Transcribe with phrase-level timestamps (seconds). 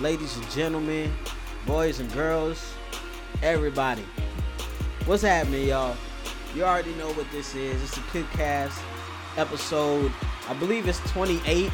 [0.00, 1.12] ladies and gentlemen,
[1.66, 2.72] boys and girls,
[3.42, 4.04] everybody.
[5.06, 5.96] What's happening, y'all?
[6.54, 7.82] You already know what this is.
[7.82, 8.78] It's a Kickcast
[9.36, 10.12] episode.
[10.48, 11.70] I believe it's 28.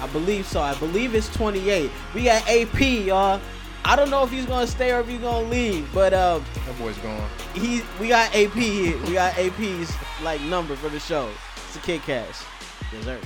[0.00, 0.60] I believe so.
[0.60, 1.90] I believe it's 28.
[2.14, 3.40] We got AP, y'all.
[3.84, 6.78] I don't know if he's gonna stay or if he's gonna leave, but uh, That
[6.78, 7.28] boy's gone.
[7.54, 8.98] he we got AP here.
[9.06, 9.92] We got AP's
[10.22, 11.30] like number for the show.
[11.66, 12.42] It's a Kid Cash.
[12.90, 13.22] Dessert.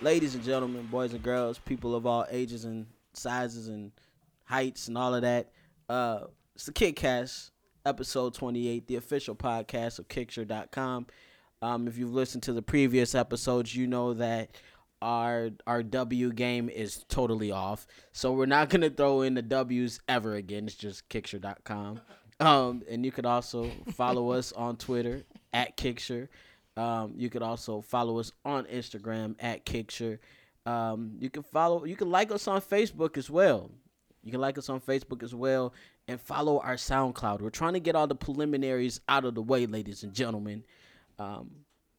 [0.00, 3.92] Ladies and gentlemen, boys and girls, people of all ages and sizes and
[4.44, 5.50] heights and all of that.
[5.88, 7.50] Uh it's the Kid Cash,
[7.86, 11.06] episode 28, the official podcast of Kickture.com.
[11.62, 14.50] Um, if you've listened to the previous episodes, you know that
[15.00, 17.86] our our W game is totally off.
[18.12, 20.66] So we're not gonna throw in the W's ever again.
[20.66, 22.00] It's just Kickture.com.
[22.40, 26.28] Um, and you could also follow us on Twitter at Kickture.
[26.76, 30.18] Um, you could also follow us on Instagram at Kickture.
[30.64, 33.70] Um, you can follow, you can like us on Facebook as well.
[34.22, 35.74] You can like us on Facebook as well
[36.08, 37.40] and follow our SoundCloud.
[37.40, 40.64] We're trying to get all the preliminaries out of the way, ladies and gentlemen.
[41.18, 41.50] Um,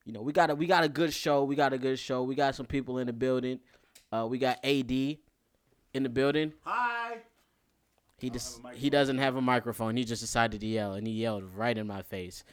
[0.05, 1.43] you know, we got a we got a good show.
[1.43, 2.23] We got a good show.
[2.23, 3.59] We got some people in the building.
[4.11, 5.17] Uh, we got AD in
[5.93, 6.53] the building.
[6.63, 7.17] Hi.
[8.17, 9.97] He just he doesn't have a microphone.
[9.97, 12.43] He just decided to yell, and he yelled right in my face.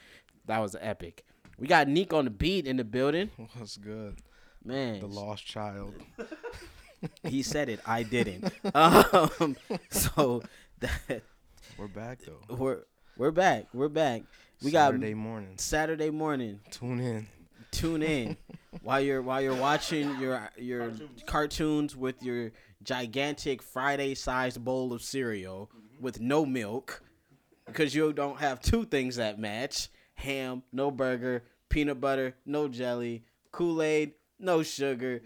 [0.47, 1.25] That was epic.
[1.59, 3.31] We got Nick on the beat in the building.
[3.57, 4.17] What's good?
[4.65, 5.95] Man, The lost child.
[7.25, 7.81] he said it.
[7.87, 8.53] I didn't.
[8.75, 9.57] um,
[9.91, 10.43] so
[10.81, 11.23] that,
[11.79, 12.55] We're back though.
[12.57, 12.81] we're
[13.17, 13.67] we're back.
[13.73, 14.23] We're back.
[14.63, 15.53] We Saturday got morning.
[15.57, 16.61] Saturday morning.
[16.71, 17.27] Tune in.
[17.71, 18.37] Tune in
[18.83, 21.23] while you're while you're watching your your Cartoons.
[21.27, 27.03] cartoons with your gigantic Friday-sized bowl of cereal with no milk
[27.67, 33.23] because you don't have two things that match: ham, no burger, peanut butter, no jelly,
[33.53, 35.23] Kool-Aid, no sugar.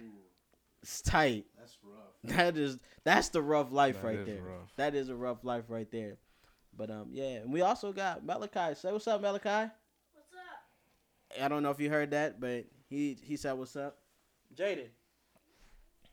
[0.82, 1.46] It's tight.
[1.58, 2.36] That's rough.
[2.36, 4.42] That is that's the rough life That right is there.
[4.42, 4.72] rough.
[4.76, 6.16] That is a rough life right there.
[6.76, 8.74] But um yeah, and we also got Malachi.
[8.74, 9.70] Say what's up, Malachi.
[10.12, 11.42] What's up?
[11.42, 13.98] I don't know if you heard that, but he he said what's up.
[14.54, 14.88] Jaden.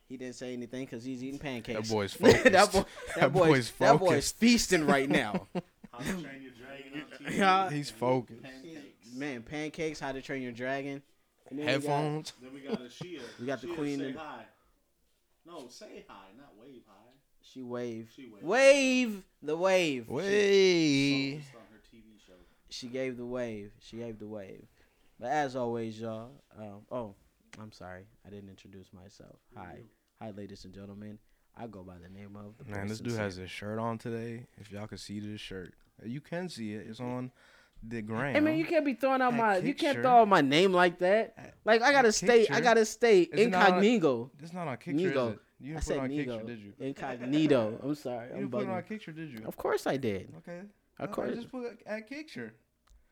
[0.08, 1.88] He didn't say anything because he's eating pancakes.
[1.88, 2.44] That boy's focused.
[2.52, 5.46] that, boy, that, That boy's, boy's that boy's feasting right now.
[5.90, 7.38] How to Train Your Dragon on TV.
[7.38, 7.70] Yeah.
[7.70, 8.42] He's focused.
[8.42, 9.14] Pancakes.
[9.14, 11.02] Man, pancakes, how to train your dragon.
[11.52, 12.32] And then we got- Headphones.
[12.42, 13.20] Then we got a Shia.
[13.40, 14.44] We got the Shia, queen Say and- hi.
[15.44, 16.94] No, say hi, not wave hi.
[17.42, 18.10] She wave.
[18.14, 18.44] She waved.
[18.44, 20.08] Wave the wave.
[20.08, 21.32] Way.
[21.38, 22.32] Focused on her TV show.
[22.70, 23.72] She gave the wave.
[23.80, 24.64] She gave the wave.
[25.18, 26.30] But as always, y'all.
[26.56, 27.14] Um, oh,
[27.60, 28.04] I'm sorry.
[28.26, 29.36] I didn't introduce myself.
[29.56, 29.80] Hi.
[30.20, 31.18] Hi, ladies and gentlemen.
[31.56, 33.42] I go by the name of the Man, this Boy dude has Sincere.
[33.42, 34.46] his shirt on today.
[34.58, 35.74] If y'all could see this shirt,
[36.04, 36.86] you can see it.
[36.88, 37.30] It's on
[37.86, 38.34] the gram.
[38.34, 40.98] Hey man, you can't be throwing out my you can't throw out my name like
[40.98, 41.54] that.
[41.64, 44.30] Like I gotta stay I gotta stay Is it not incognito.
[44.42, 45.38] It's not on is it?
[45.64, 46.10] You I didn't put said it on.
[46.10, 46.72] Kickture, did you?
[46.80, 47.80] Incognito.
[47.84, 48.26] I'm sorry.
[48.28, 48.88] You I'm didn't put it on bugging.
[48.88, 49.46] Kickture, did you?
[49.46, 50.32] Of course I did.
[50.38, 50.60] Okay.
[50.98, 51.30] Of Okay, course.
[51.30, 52.50] I just put at Kickture.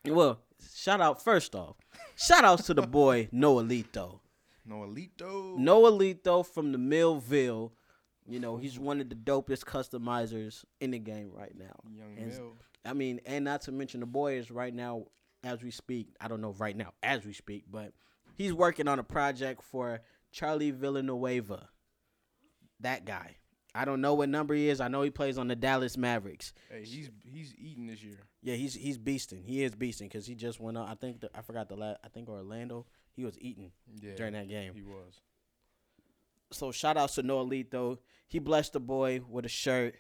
[0.07, 0.41] Well,
[0.75, 1.77] shout out first off.
[2.17, 4.21] Shout outs to the boy Noelito.
[4.69, 5.59] Noelito.
[5.59, 7.73] Noelito from the Millville.
[8.27, 11.75] You know, he's one of the dopest customizers in the game right now.
[11.97, 12.53] Young And- Mill.
[12.85, 15.05] I mean, and not to mention the boy is right now,
[15.45, 16.09] as we speak.
[16.21, 17.93] I don't know right now as we speak, but
[18.37, 20.01] he's working on a project for
[20.33, 21.69] Charlie Villanueva.
[22.81, 23.37] That guy.
[23.75, 24.81] I don't know what number he is.
[24.81, 26.53] I know he plays on the Dallas Mavericks.
[26.71, 28.19] Hey, he's he's eating this year.
[28.43, 29.45] Yeah, he's he's beasting.
[29.45, 30.89] He is beasting because he just went on.
[30.89, 31.99] I think the, I forgot the last.
[32.03, 32.87] I think Orlando.
[33.15, 33.71] He was eating
[34.01, 34.15] Yeah.
[34.17, 34.73] during that game.
[34.75, 35.21] He was.
[36.53, 37.99] So shout outs to Noelito.
[38.27, 39.95] He blessed the boy with a shirt.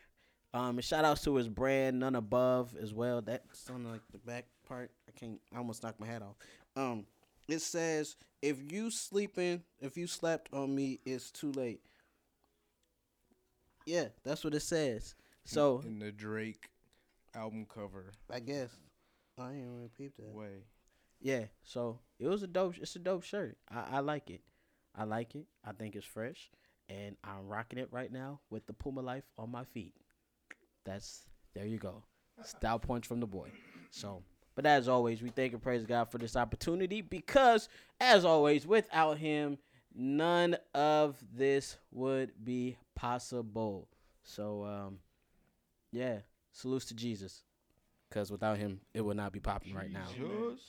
[0.52, 3.22] Um, and shout outs to his brand, None Above, as well.
[3.22, 4.90] That's on like the back part.
[5.08, 5.40] I can't.
[5.54, 6.36] I almost knocked my hat off.
[6.76, 7.06] Um,
[7.48, 11.80] it says if you sleeping, if you slept on me, it's too late.
[13.86, 15.14] Yeah, that's what it says.
[15.44, 16.68] So in the Drake
[17.34, 18.70] album cover I guess
[19.38, 20.34] I ain't really peep that.
[20.34, 20.64] way.
[21.20, 22.76] Yeah, so it was a dope.
[22.78, 23.56] It's a dope shirt.
[23.70, 24.42] I, I like it.
[24.96, 25.46] I like it.
[25.64, 26.50] I think it's fresh,
[26.88, 29.94] and I'm rocking it right now with the Puma Life on my feet.
[30.84, 31.22] That's
[31.54, 32.02] there you go.
[32.42, 33.50] Style points from the boy.
[33.90, 34.22] So,
[34.54, 37.68] but as always, we thank and praise God for this opportunity because,
[38.00, 39.58] as always, without Him,
[39.94, 43.88] none of this would be possible.
[44.22, 44.98] So, um,
[45.92, 46.18] yeah,
[46.52, 47.42] salutes to Jesus,
[48.08, 50.60] because without Him, it would not be popping right now Jesus.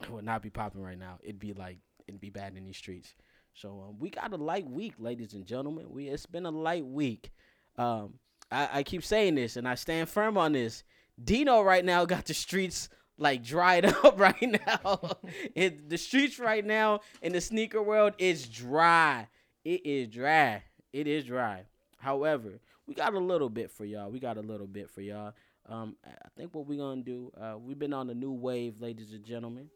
[0.00, 1.18] it would not be popping right now.
[1.22, 3.14] It'd be like it'd be bad in these streets.
[3.52, 5.86] So um, we got a light week, ladies and gentlemen.
[5.90, 7.30] We it's been a light week.
[7.76, 8.14] Um,
[8.50, 10.84] I, I keep saying this, and I stand firm on this.
[11.22, 12.88] Dino right now got the streets
[13.18, 15.18] like dried up right now.
[15.54, 19.28] it, the streets right now in the sneaker world is dry.
[19.64, 20.62] It is dry.
[20.92, 21.64] It is dry.
[21.98, 24.10] However, we got a little bit for y'all.
[24.10, 25.32] We got a little bit for y'all.
[25.66, 27.32] Um, I think what we're gonna do.
[27.40, 29.70] Uh, we've been on a new wave, ladies and gentlemen,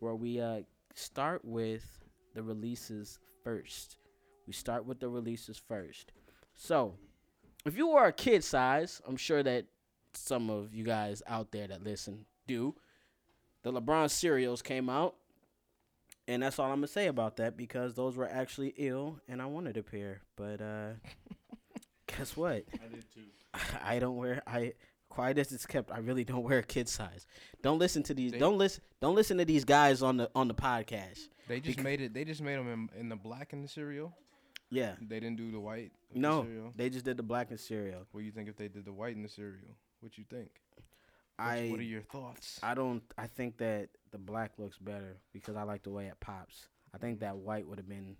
[0.00, 0.60] where we uh
[0.94, 1.84] start with
[2.34, 3.96] the releases first.
[4.46, 6.12] We start with the releases first.
[6.54, 6.94] So,
[7.68, 9.66] if you are a kid size, I'm sure that
[10.12, 12.74] some of you guys out there that listen do.
[13.62, 15.16] The LeBron cereals came out,
[16.28, 19.46] and that's all I'm gonna say about that because those were actually ill, and I
[19.46, 20.90] wanted a pair, but uh,
[22.16, 22.64] guess what?
[22.74, 23.20] I did too.
[23.82, 24.74] I don't wear I
[25.08, 25.90] quiet as it's kept.
[25.90, 27.26] I really don't wear a kid size.
[27.62, 28.32] Don't listen to these.
[28.32, 28.82] They- don't listen.
[29.00, 31.28] Don't listen to these guys on the on the podcast.
[31.48, 32.14] They just Becau- made it.
[32.14, 34.12] They just made them in, in the black in the cereal.
[34.70, 34.94] Yeah.
[35.00, 35.92] They didn't do the white.
[36.12, 36.72] the No, cereal.
[36.76, 38.06] they just did the black and cereal.
[38.10, 39.76] What do you think if they did the white in the cereal?
[40.00, 40.50] What you think?
[40.74, 40.88] What's-
[41.38, 42.58] I what are your thoughts?
[42.62, 43.02] I don't.
[43.18, 46.68] I think that the black looks better because I like the way it pops.
[46.94, 48.16] I think that white would have been.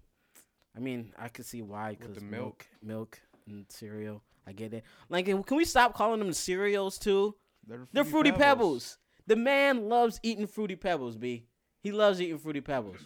[0.77, 4.23] I mean, I could see why because the milk, milk, and cereal.
[4.47, 4.85] I get it.
[5.09, 7.35] Like, can we stop calling them cereals too?
[7.67, 8.99] They're They're fruity pebbles.
[9.27, 11.17] The man loves eating fruity pebbles.
[11.17, 11.47] B.
[11.81, 12.99] He loves eating fruity pebbles.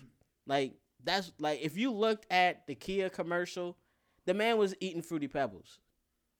[0.46, 0.75] Like
[1.05, 3.76] that's like if you looked at the Kia commercial,
[4.26, 5.79] the man was eating fruity pebbles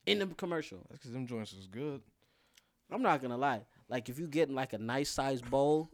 [0.07, 0.87] in the commercial.
[0.89, 2.03] That's because them joints is good.
[2.91, 3.63] I'm not gonna lie.
[3.89, 5.91] Like if you get like a nice sized bowl,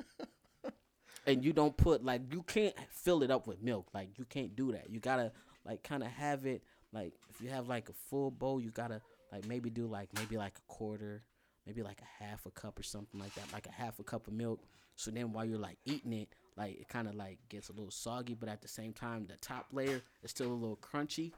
[1.27, 3.89] and you don't put like you can't fill it up with milk.
[3.93, 4.91] Like you can't do that.
[4.91, 5.33] You gotta
[5.65, 6.63] like kind of have it
[6.93, 9.03] like if you have like a full bowl, you gotta
[9.33, 11.25] like maybe do like maybe like a quarter,
[11.67, 14.27] maybe like a half a cup or something like that, like a half a cup
[14.27, 14.61] of milk.
[14.95, 17.91] So then while you're like eating it, like it kind of like gets a little
[17.91, 21.33] soggy, but at the same time the top layer is still a little crunchy.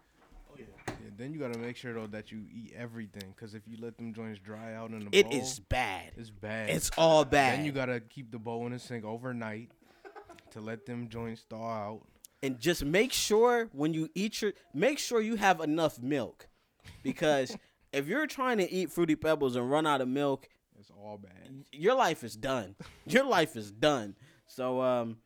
[0.50, 0.64] Oh yeah.
[0.86, 3.34] Yeah, then you gotta make sure though that you eat everything.
[3.38, 6.12] Cause if you let them joints dry out in the It bowl, is bad.
[6.16, 6.70] it's bad.
[6.70, 7.58] It's all bad.
[7.58, 9.70] Then you gotta keep the bowl in the sink overnight
[10.52, 12.00] to let them joints thaw out.
[12.42, 16.48] and just make sure when you eat your make sure you have enough milk
[17.02, 17.56] because
[17.92, 20.48] if you're trying to eat fruity pebbles and run out of milk
[20.78, 21.64] It's all bad.
[21.72, 22.76] your life is done
[23.06, 24.14] your life is done
[24.48, 25.18] so um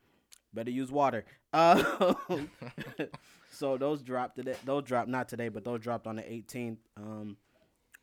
[0.53, 1.25] better use water.
[1.53, 2.15] Uh,
[3.51, 7.37] so those dropped today those dropped not today but those dropped on the 18th um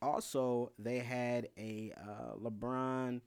[0.01, 3.21] also they had a uh, lebron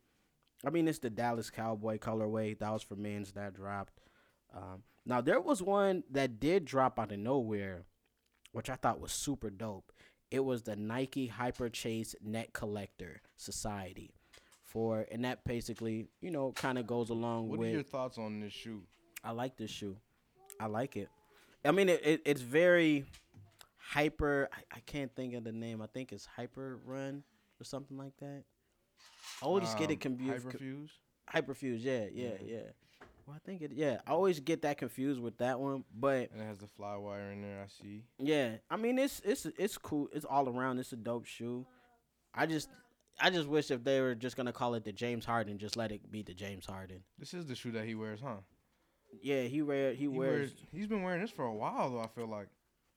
[0.64, 2.58] i mean it's the dallas cowboy colorway.
[2.58, 3.94] That was for men's that dropped.
[4.54, 7.84] Um, now there was one that did drop out of nowhere,
[8.52, 9.92] which I thought was super dope.
[10.30, 14.14] It was the Nike Hyper Chase Net Collector Society,
[14.72, 17.58] for and that basically you know kind of goes along What with.
[17.60, 18.82] What are your thoughts on this shoe?
[19.22, 19.96] I like this shoe.
[20.58, 21.08] I like it.
[21.64, 23.04] I mean, it, it it's very
[23.78, 24.48] hyper.
[24.52, 25.80] I, I can't think of the name.
[25.82, 27.22] I think it's Hyper Run
[27.60, 28.42] or something like that.
[29.42, 30.46] I always get Um, it confused.
[30.48, 30.90] Hyperfuse.
[31.32, 32.58] Hyperfuse, yeah, yeah, yeah.
[33.26, 33.70] Well, I think it.
[33.72, 36.96] Yeah, I always get that confused with that one, but And it has the fly
[36.96, 37.62] wire in there.
[37.62, 38.02] I see.
[38.18, 40.08] yeah, I mean it's it's it's cool.
[40.12, 40.80] It's all around.
[40.80, 41.64] It's a dope shoe.
[42.34, 42.68] I just
[43.20, 45.92] I just wish if they were just gonna call it the James Harden, just let
[45.92, 47.02] it be the James Harden.
[47.18, 48.36] This is the shoe that he wears, huh?
[49.20, 50.52] Yeah, he wear he, He wears.
[50.72, 52.00] He's been wearing this for a while though.
[52.00, 52.48] I feel like.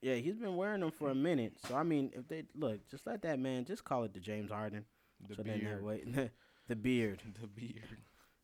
[0.02, 1.54] Yeah, he's been wearing them for a minute.
[1.68, 4.52] So I mean, if they look, just let that man just call it the James
[4.52, 4.86] Harden.
[5.28, 5.84] The so beard.
[5.84, 6.04] way,
[6.68, 7.22] the beard.
[7.42, 7.98] The beard.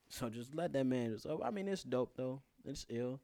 [0.10, 1.18] So just let that man.
[1.20, 2.42] So I mean, it's dope though.
[2.66, 3.22] It's ill.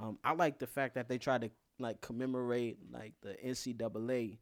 [0.00, 4.38] Um, I like the fact that they tried to like commemorate like the NCAA.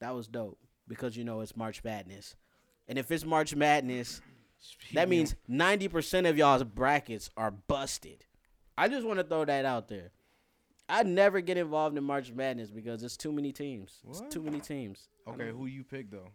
[0.00, 2.34] That was dope because you know it's March Madness,
[2.88, 4.20] and if it's March Madness,
[4.94, 8.24] that means ninety percent of y'all's brackets are busted.
[8.78, 10.12] I just want to throw that out there.
[10.88, 13.98] I never get involved in March Madness because it's too many teams.
[14.04, 14.22] What?
[14.22, 15.08] It's too many teams.
[15.26, 16.28] Okay, who you pick though?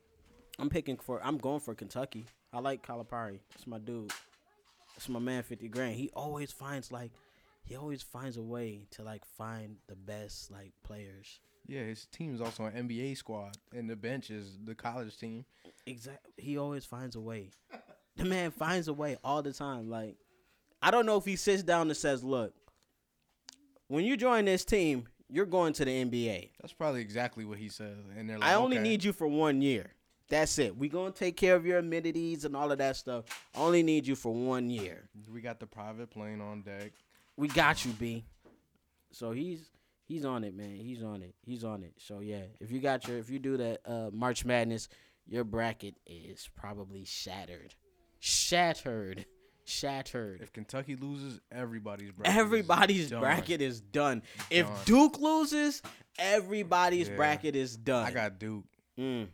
[0.60, 1.26] I'm picking for.
[1.26, 2.26] I'm going for Kentucky.
[2.52, 3.40] I like Calipari.
[3.56, 4.12] It's my dude.
[4.98, 5.96] It's my man, Fifty Grand.
[5.96, 7.12] He always finds like,
[7.64, 11.40] he always finds a way to like find the best like players.
[11.68, 15.46] Yeah, his team is also an NBA squad, and the bench is the college team.
[15.86, 16.34] Exactly.
[16.38, 17.52] He always finds a way.
[18.18, 19.90] The man finds a way all the time.
[19.90, 20.18] Like,
[20.82, 22.54] I don't know if he sits down and says, "Look,
[23.88, 26.52] when you join this team, you're going to the NBA.
[26.60, 27.98] That's probably exactly what he says.
[28.18, 28.88] And they're like, I only okay.
[28.88, 29.92] need you for one year.
[30.30, 30.78] That's it.
[30.78, 33.26] We're gonna take care of your amenities and all of that stuff.
[33.54, 35.10] Only need you for one year.
[35.32, 36.94] We got the private plane on deck.
[37.36, 38.24] We got you, B.
[39.12, 39.70] So he's
[40.12, 40.76] he's on it, man.
[40.76, 41.34] He's on it.
[41.46, 41.94] He's on it.
[41.98, 44.90] So yeah, if you got your if you do that uh, March Madness,
[45.26, 47.74] your bracket is probably shattered,
[48.20, 49.26] shattered,
[49.64, 50.42] shattered.
[50.42, 52.34] If Kentucky loses, everybody's bracket.
[52.36, 53.22] is Everybody's done.
[53.22, 54.22] bracket is done.
[54.50, 54.76] If Done.
[54.86, 55.82] Duke loses,
[56.20, 57.16] everybody's Yeah.
[57.16, 58.06] bracket is done.
[58.08, 58.66] I got Duke.
[59.00, 59.28] Mm.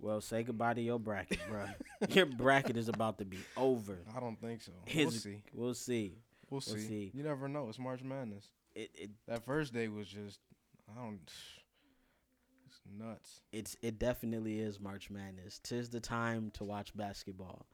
[0.00, 1.64] Well, say goodbye to your bracket, bro.
[2.08, 3.98] your bracket is about to be over.
[4.16, 4.72] I don't think so.
[4.96, 5.42] We'll see.
[5.52, 6.16] We'll see.
[6.50, 6.78] We'll see.
[6.80, 7.10] see.
[7.14, 7.68] You never know.
[7.68, 8.46] It's March Madness.
[8.74, 10.40] It, it That first day was just,
[10.90, 11.20] I don't.
[12.66, 13.42] It's nuts.
[13.52, 15.60] it's it definitely is March Madness.
[15.62, 17.66] Tis the time to watch basketball.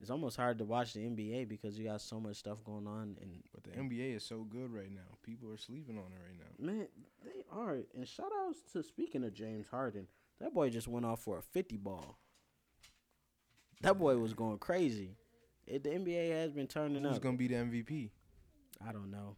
[0.00, 3.16] It's almost hard to watch the NBA because you got so much stuff going on
[3.20, 5.16] and But the NBA is so good right now.
[5.24, 6.72] People are sleeping on it right now.
[6.72, 6.86] man,
[7.24, 7.78] they are.
[7.96, 10.06] And shout outs to speaking of James Harden.
[10.40, 12.16] That boy just went off for a 50 ball.
[13.80, 15.16] That boy was going crazy.
[15.66, 17.10] It, the NBA has been turning Who's up.
[17.10, 18.10] Who's gonna be the MVP?
[18.86, 19.36] I don't know.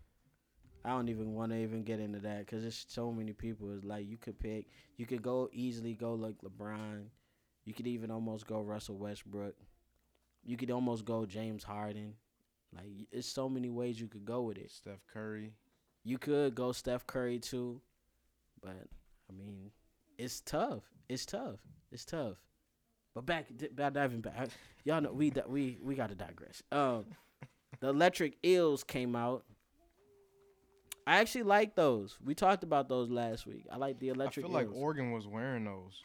[0.84, 3.74] I don't even want to even get into that because there's so many people.
[3.74, 7.04] It's like you could pick, you could go easily go like LeBron.
[7.64, 9.54] You could even almost go Russell Westbrook.
[10.44, 12.14] You could almost go James Harden.
[12.74, 14.70] Like it's so many ways you could go with it.
[14.70, 15.52] Steph Curry.
[16.04, 17.80] You could go Steph Curry too,
[18.62, 18.88] but
[19.28, 19.70] I mean,
[20.16, 20.84] it's tough.
[21.08, 21.60] It's tough.
[21.92, 22.38] It's tough.
[23.14, 24.48] But back, back diving back,
[24.84, 26.62] y'all know we we we got to digress.
[26.72, 27.06] Um,
[27.80, 29.44] the Electric Eels came out.
[31.10, 32.16] I actually like those.
[32.24, 33.66] We talked about those last week.
[33.70, 34.76] I like the Electric I feel like Eels.
[34.76, 36.04] Oregon was wearing those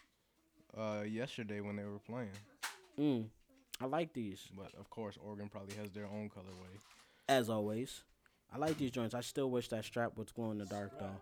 [0.76, 2.30] uh, yesterday when they were playing.
[2.98, 3.24] mm,
[3.80, 6.74] I like these But of course, Oregon probably has their own colorway.
[7.28, 8.02] as always.
[8.52, 9.14] I like these joints.
[9.14, 11.20] I still wish that strap was glow in the dark though.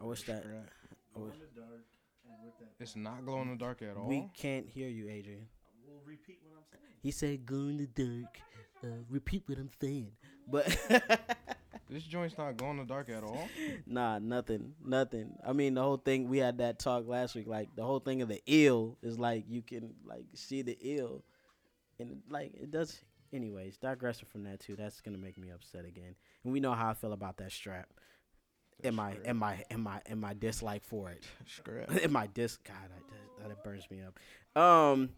[0.00, 0.42] I wish that.
[0.44, 0.70] Strap.
[1.16, 1.84] I wish, In the dark
[2.24, 2.82] and with that.
[2.82, 4.06] It's not glow in the dark at all.
[4.06, 5.48] we can't hear you, Adrian.
[5.84, 6.84] We'll repeat what I'm saying.
[7.02, 8.38] He said, "Go in the dark."
[8.84, 10.12] Uh, repeat what I'm saying.
[10.46, 10.76] But
[11.90, 13.48] This joint's not glow in the dark at all.
[13.86, 15.32] nah, nothing, nothing.
[15.46, 16.28] I mean, the whole thing.
[16.28, 17.46] We had that talk last week.
[17.46, 21.24] Like the whole thing of the ill is like you can like see the ill,
[21.98, 22.98] and like it does.
[23.32, 24.76] Anyways, digressing from that too.
[24.76, 26.14] That's gonna make me upset again.
[26.44, 27.88] And we know how I feel about that strap.
[28.84, 29.26] And my Strap.
[29.26, 31.24] and my and my and my dislike for it.
[31.46, 31.90] Strap.
[31.96, 32.62] in my disc.
[32.64, 34.60] God, I, that, that burns me up.
[34.60, 35.10] Um,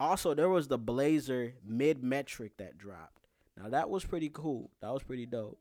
[0.00, 3.26] also there was the Blazer mid metric that dropped.
[3.56, 4.70] Now that was pretty cool.
[4.80, 5.58] That was pretty dope.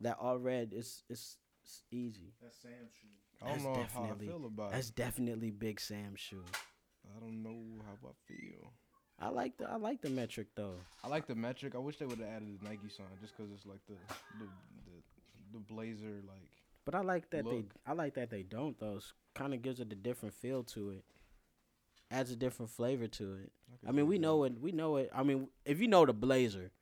[0.00, 2.32] That all red is it's, it's easy.
[2.42, 3.08] That's Sam's shoe.
[3.42, 4.96] I don't That's know how I definitely- feel about That's it.
[4.96, 6.44] That's definitely Big Sam shoe.
[7.16, 8.72] I don't know how I feel.
[9.18, 10.76] I like the I like the metric though.
[11.04, 11.74] I like the metric.
[11.74, 13.94] I wish they would have added the Nike sign just because it's like the
[14.38, 16.48] the the, the blazer like.
[16.86, 17.54] But I like that Look.
[17.54, 19.00] they I like that they don't though.
[19.34, 21.04] Kind of gives it a different feel to it.
[22.10, 23.52] Adds a different flavor to it.
[23.80, 24.22] could I mean, we that.
[24.22, 24.58] know it.
[24.60, 25.10] We know it.
[25.14, 26.72] I mean, if you know the Blazer,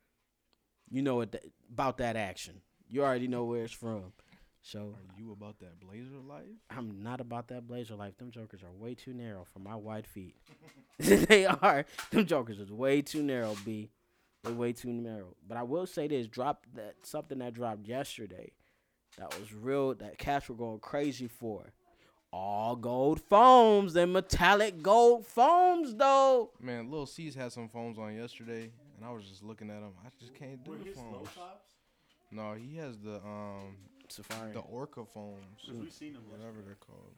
[0.89, 2.61] you know it th- about that action.
[2.89, 4.13] You already know where it's from.
[4.61, 6.43] So Are you about that blazer life?
[6.69, 8.17] I'm not about that Blazer life.
[8.17, 10.35] Them jokers are way too narrow for my wide feet.
[10.99, 11.85] they are.
[12.11, 13.55] Them jokers is way too narrow.
[13.63, 13.89] B,
[14.43, 15.35] they're way too narrow.
[15.47, 18.51] But I will say this: drop that something that dropped yesterday.
[19.17, 19.95] That was real.
[19.95, 21.71] That cats were going crazy for.
[22.31, 26.51] All gold foams and metallic gold foams though.
[26.61, 29.93] Man, Lil C's had some foams on yesterday, and I was just looking at them.
[30.05, 31.29] I just can't do Were the his low foams.
[31.33, 31.68] tops?
[32.31, 33.75] No, he has the um
[34.07, 34.53] Safari.
[34.53, 36.23] the Orca foams, Cause we seen them.
[36.29, 36.65] whatever yesterday.
[36.67, 37.13] they're called.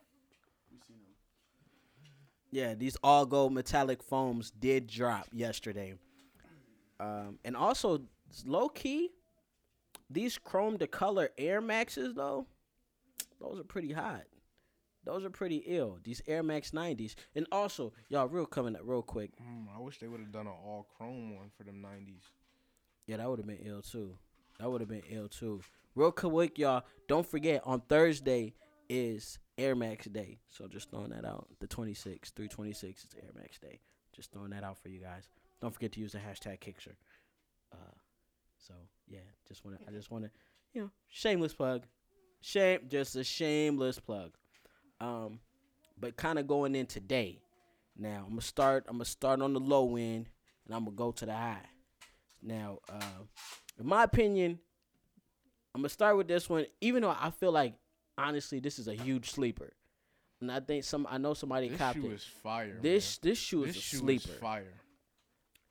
[0.72, 1.14] We seen them.
[2.52, 5.94] Yeah, these all gold metallic foams did drop yesterday.
[7.00, 8.02] Um, and also
[8.46, 9.10] low key,
[10.10, 12.46] these chrome to color Air Maxes though,
[13.40, 14.24] those are pretty hot.
[15.04, 15.98] Those are pretty ill.
[16.04, 17.16] These Air Max 90s.
[17.34, 19.32] And also, y'all, real coming up real quick.
[19.42, 22.22] Mm, I wish they would have done an all chrome one for them '90s.
[23.08, 24.14] Yeah, that would have been ill too.
[24.62, 25.62] That would have been ill too.
[25.96, 26.84] Real quick, y'all.
[27.08, 28.54] Don't forget on Thursday
[28.90, 30.38] is Air Max Day.
[30.50, 31.48] So just throwing that out.
[31.60, 33.80] The 26, 326 is Air Max Day.
[34.16, 35.30] Just throwing that out for you guys.
[35.62, 36.94] Don't forget to use the hashtag Kickture.
[37.74, 37.96] Uh,
[38.60, 38.76] so
[39.08, 39.78] yeah, just wanna.
[39.88, 40.30] I just wanna,
[40.74, 41.84] you know, shameless plug.
[42.42, 44.34] Shame, just a shameless plug.
[45.00, 45.40] Um,
[46.00, 47.42] but kind of going in today.
[47.98, 48.86] Now I'm gonna start.
[48.88, 50.30] I'm gonna start on the low end,
[50.68, 51.66] and I'm gonna go to the high.
[52.44, 53.24] Now, uh,
[53.80, 54.60] in my opinion,
[55.74, 56.66] I'm gonna start with this one.
[56.82, 57.76] Even though I feel like
[58.18, 59.74] honestly, this is a huge sleeper,
[60.42, 61.08] and I think some.
[61.10, 62.14] I know somebody copied This copped shoe it.
[62.16, 62.78] is fire.
[62.82, 63.70] this this shoe man.
[63.70, 64.74] is this a shoe sleeper, is fire.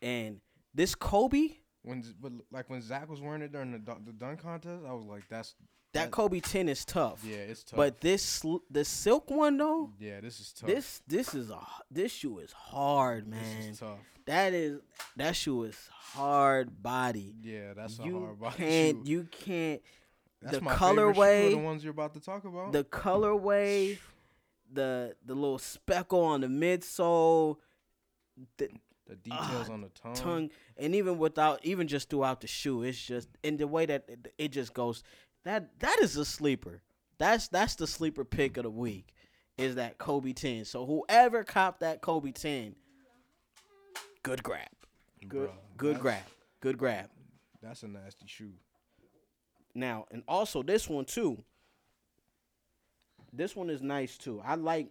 [0.02, 0.40] and
[0.75, 1.49] this Kobe,
[1.83, 5.04] When but like when Zach was wearing it during the the dunk contest, I was
[5.04, 5.54] like, that's
[5.92, 7.23] that Kobe ten is tough.
[7.25, 7.76] yeah, it's tough.
[7.76, 10.68] But this the silk one though, yeah, this is tough.
[10.68, 13.42] this this is a this shoe is hard, man.
[13.59, 13.99] this is tough.
[14.26, 14.80] That is
[15.16, 17.35] that shoe is hard body.
[17.42, 19.11] Yeah, that's a you hard body can't shoe.
[19.12, 19.82] you can't
[20.42, 22.73] That's the my favorite shoe of colorway- the ones you're about to talk about.
[22.73, 23.99] the colorway,
[24.73, 27.56] the the little speckle on the midsole,
[28.59, 28.68] the
[29.06, 30.14] the details ah, on the tongue.
[30.14, 34.04] tongue, and even without even just throughout the shoe, it's just in the way that
[34.09, 35.02] it, it just goes.
[35.44, 36.82] That that is a sleeper.
[37.18, 39.14] That's that's the sleeper pick of the week.
[39.59, 40.64] Is that Kobe ten?
[40.64, 42.75] So whoever copped that Kobe ten,
[44.23, 44.68] good grab,
[45.28, 46.23] good Bruh, good grab,
[46.61, 47.09] good grab.
[47.62, 48.52] That's a nasty shoe.
[49.75, 51.42] Now, and also this one too.
[53.32, 54.40] This one is nice too.
[54.44, 54.88] I like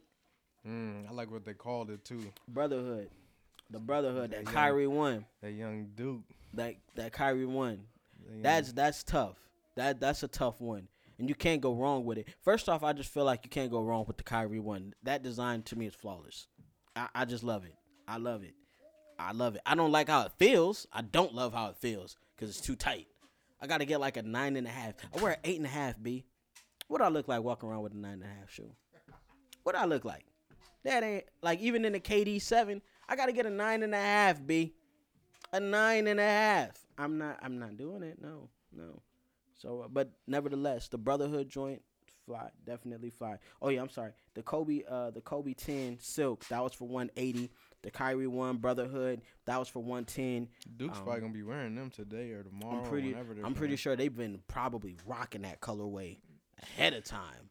[0.68, 2.22] Mm, I like what they called it too.
[2.48, 3.10] Brotherhood.
[3.72, 4.54] The brotherhood that Yeah, yeah.
[4.54, 5.26] Kyrie one.
[5.42, 6.22] That young Duke.
[6.54, 7.86] That that Kyrie one.
[8.26, 9.38] that young- That's that's tough.
[9.80, 10.90] That that's a tough one.
[11.20, 12.28] And you can't go wrong with it.
[12.42, 14.94] First off, I just feel like you can't go wrong with the Kyrie one.
[15.04, 16.48] That design to me is flawless.
[16.98, 17.76] I, I just love it.
[18.06, 18.56] I love it.
[19.18, 19.62] I love it.
[19.66, 20.86] I don't like how it feels.
[20.92, 23.08] I don't love how it feels because it's too tight.
[23.62, 24.96] I gotta get like a nine and a half.
[25.16, 26.26] I wear an eight and a half, B.
[26.90, 28.72] What I look like walking around with a nine and a half shoe?
[29.64, 30.26] What I look like?
[30.84, 32.82] That ain't like even in the KD seven.
[33.08, 34.74] I gotta get a nine and a half, B.
[35.54, 36.72] A nine and a half.
[36.98, 37.40] I'm not.
[37.42, 38.22] I'm not doing it.
[38.22, 39.02] No, no.
[39.60, 41.82] So, but nevertheless, the Brotherhood joint
[42.26, 43.38] fly, definitely fly.
[43.62, 44.12] Oh yeah, I'm sorry.
[44.34, 47.52] The Kobe, uh, the Kobe ten silk that was for 180.
[47.82, 50.48] The Kyrie one Brotherhood that was for 110.
[50.78, 52.80] Duke's um, probably gonna be wearing them today or tomorrow.
[52.84, 53.16] I'm pretty.
[53.44, 56.18] I'm pretty sure they've been probably rocking that colorway
[56.62, 57.50] ahead of time.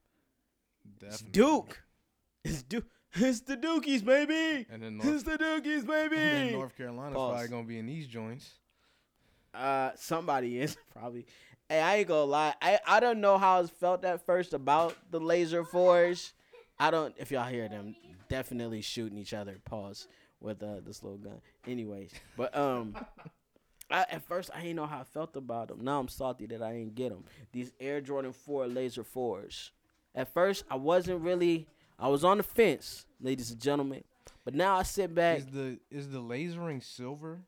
[1.02, 1.82] It's Duke.
[2.44, 2.84] It's Duke.
[3.14, 4.66] It's the Dukies, baby.
[4.70, 6.16] And then It's the Dukies, and baby.
[6.16, 7.30] then North Carolina's Pause.
[7.32, 8.50] probably gonna be in these joints.
[9.54, 11.24] Uh, somebody is probably.
[11.68, 12.54] Hey, I ain't gonna lie.
[12.62, 16.32] I I don't know how it felt at first about the laser fours.
[16.78, 17.14] I don't.
[17.18, 17.94] If y'all hear them,
[18.28, 19.56] definitely shooting each other.
[19.64, 20.08] Pause
[20.40, 21.40] with uh this little gun.
[21.66, 22.96] Anyways, but um.
[23.90, 25.82] I, at first, I didn't know how I felt about them.
[25.82, 27.24] Now I'm salty that I didn't get them.
[27.52, 29.70] These Air Jordan 4 Laser 4s.
[30.14, 31.66] At first, I wasn't really.
[31.98, 34.04] I was on the fence, ladies and gentlemen.
[34.44, 35.38] But now I sit back.
[35.38, 37.40] Is the is the lasering silver?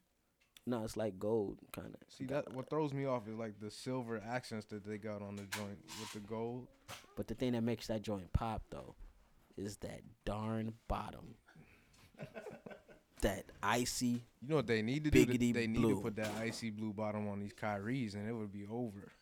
[0.66, 1.94] No, it's like gold, kind of.
[2.08, 5.34] See that what throws me off is like the silver accents that they got on
[5.36, 6.66] the joint with the gold.
[7.16, 8.94] But the thing that makes that joint pop though
[9.56, 11.34] is that darn bottom.
[13.22, 14.22] that icy.
[14.40, 15.24] You know what they need to do?
[15.24, 15.96] They need blue.
[15.96, 19.12] to put that icy blue bottom on these Kyries, and it would be over.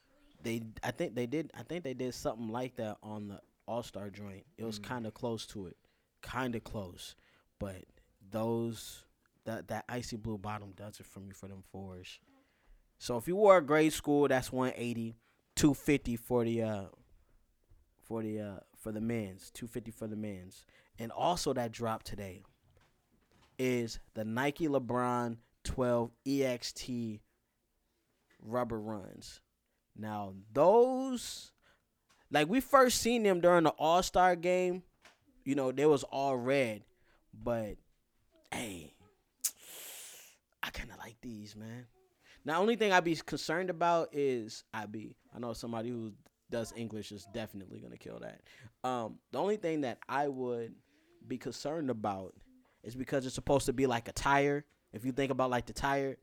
[0.42, 3.82] They I think they did I think they did something like that on the All
[3.82, 4.44] Star joint.
[4.56, 4.84] It was Mm.
[4.84, 5.76] kind of close to it.
[6.22, 7.14] Kind of close.
[7.58, 7.84] But
[8.30, 9.04] those
[9.48, 12.20] that that icy blue bottom does it for me for them fours.
[12.98, 15.16] So if you were a grade school, that's 180,
[15.56, 16.84] 250 for the uh
[18.02, 20.64] for the uh for the men's, 250 for the men's.
[20.98, 22.42] And also that drop today
[23.58, 27.20] is the Nike LeBron 12 EXT
[28.42, 29.40] rubber runs.
[29.96, 31.52] Now those,
[32.30, 34.82] like we first seen them during the All Star game,
[35.44, 36.82] you know they was all red,
[37.32, 37.76] but
[38.52, 38.92] hey,
[40.62, 41.86] I kind of like these, man.
[42.44, 46.12] Now only thing I'd be concerned about is I'd be I know somebody who
[46.50, 48.40] does English is definitely gonna kill that.
[48.88, 50.74] Um, the only thing that I would
[51.26, 52.34] be concerned about
[52.82, 54.64] is because it's supposed to be like a tire.
[54.92, 56.16] If you think about like the tire,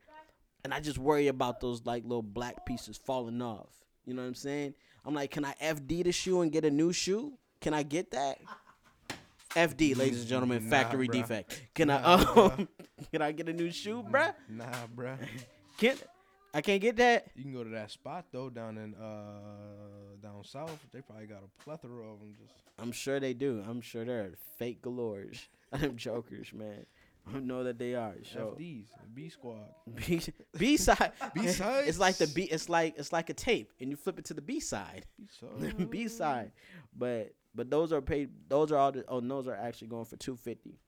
[0.64, 3.68] and I just worry about those like little black pieces falling off.
[4.04, 4.74] You know what I'm saying?
[5.04, 7.34] I'm like, can I FD the shoe and get a new shoe?
[7.60, 8.38] Can I get that?
[9.50, 11.12] FD, ladies and gentlemen, Nah, factory bruh.
[11.12, 11.62] defect.
[11.74, 12.68] Can I Nah, um, bruh.
[13.12, 14.34] can I get a new shoe, bruh?
[14.48, 15.18] Nah, bruh.
[15.78, 15.94] Can
[16.54, 17.26] I can't get that?
[17.34, 20.78] You can go to that spot though down in uh down south.
[20.90, 22.34] They probably got a plethora of them.
[22.40, 23.62] Just I'm sure they do.
[23.68, 25.48] I'm sure they're fake galores.
[25.72, 26.86] Them jokers, man.
[27.34, 28.14] I know that they are.
[28.22, 29.66] So FDs, B squad.
[29.94, 30.22] B
[30.56, 31.12] B side.
[31.34, 31.88] B side.
[31.88, 32.44] It's like the B.
[32.44, 35.04] It's like it's like a tape, and you flip it to the B side.
[35.60, 36.52] B B side.
[36.96, 38.30] But but those are paid.
[38.48, 38.92] Those are all.
[38.92, 40.78] The, oh, those are actually going for two fifty.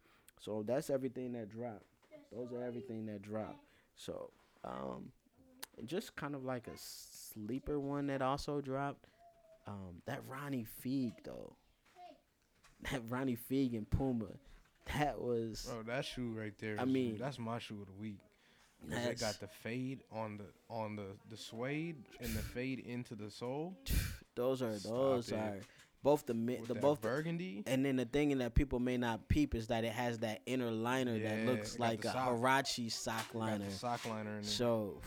[0.41, 1.83] So that's everything that dropped.
[2.33, 3.65] Those are everything that dropped.
[3.97, 4.31] So
[4.65, 5.11] um,
[5.87, 9.07] just kind of like a sleeper one that also dropped.
[9.67, 11.55] Um, that Ronnie Fieg though.
[12.91, 14.27] That Ronnie Fieg and Puma.
[14.97, 15.69] That was.
[15.71, 16.77] Bro, that shoe right there.
[16.79, 18.21] I is- mean, that's my shoe of the week.
[18.87, 23.29] That's- got the fade on the on the the suede and the fade into the
[23.29, 23.77] sole
[24.37, 25.35] Those are Stop those it.
[25.37, 25.59] are
[26.03, 27.63] both the mi- the both burgundy.
[27.67, 30.71] And then the thing that people may not peep is that it has that inner
[30.71, 32.39] liner that looks like a sock.
[32.39, 33.71] Huarache sock liner.
[33.71, 34.43] sock liner.
[34.43, 35.01] So,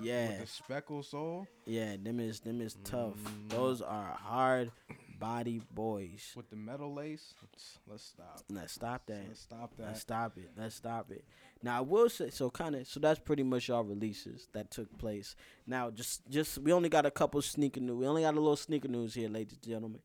[0.00, 3.14] yeah, with the speckle sole yeah, them is them is tough.
[3.14, 3.50] Mm.
[3.50, 4.70] Those are hard
[5.18, 6.32] body boys.
[6.36, 7.34] with the metal lace.
[7.42, 8.40] Let's, let's stop.
[8.50, 9.24] Let's stop that.
[9.28, 10.00] Let's stop Let's that.
[10.00, 10.50] stop it.
[10.56, 11.24] Let's stop it.
[11.62, 12.50] Now I will say so.
[12.50, 12.86] Kind of.
[12.86, 15.34] So that's pretty much all releases that took place.
[15.66, 17.96] Now just just we only got a couple sneaker news.
[17.96, 20.00] We only got a little sneaker news here, ladies and gentlemen,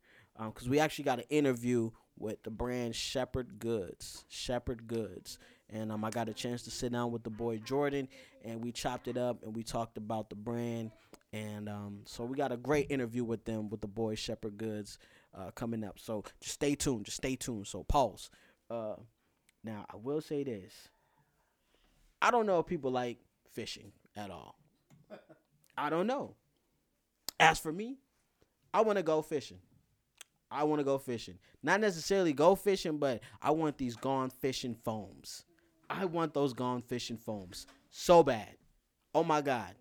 [0.47, 4.25] because we actually got an interview with the brand Shepherd Goods.
[4.29, 5.37] Shepherd Goods.
[5.69, 8.07] And um, I got a chance to sit down with the boy Jordan,
[8.43, 10.91] and we chopped it up and we talked about the brand.
[11.31, 14.97] And um, so we got a great interview with them with the boy Shepherd Goods
[15.37, 15.99] uh, coming up.
[15.99, 17.05] So just stay tuned.
[17.05, 17.67] Just stay tuned.
[17.67, 18.31] So pause.
[18.69, 18.95] Uh,
[19.63, 20.73] now I will say this.
[22.21, 23.19] I don't know if people like
[23.51, 24.55] fishing at all.
[25.77, 26.35] I don't know.
[27.39, 27.97] As for me,
[28.73, 29.59] I want to go fishing.
[30.51, 31.37] I want to go fishing.
[31.61, 35.45] Not necessarily go fishing, but I want these gone fishing foams.
[35.89, 38.55] I want those gone fishing foams so bad.
[39.13, 39.75] Oh my god.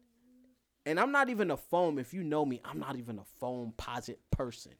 [0.87, 1.99] And I'm not even a foam.
[1.99, 4.73] If you know me, I'm not even a Foamposite person.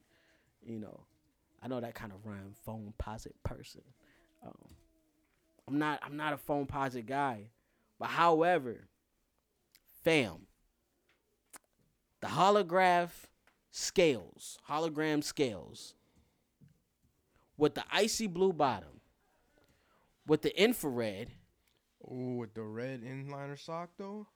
[0.63, 1.01] You know,
[1.63, 3.83] I know that kind of rhyme, Foamposite person.
[4.43, 4.75] Um,
[5.67, 6.01] I'm not.
[6.03, 7.51] I'm not a Foamposite guy.
[7.99, 8.89] But however,
[10.03, 10.47] fam,
[12.21, 13.11] the holograph
[13.71, 15.95] scales, hologram scales,
[17.57, 19.01] with the icy blue bottom,
[20.27, 21.29] with the infrared.
[22.09, 24.27] Oh, with the red inliner sock though.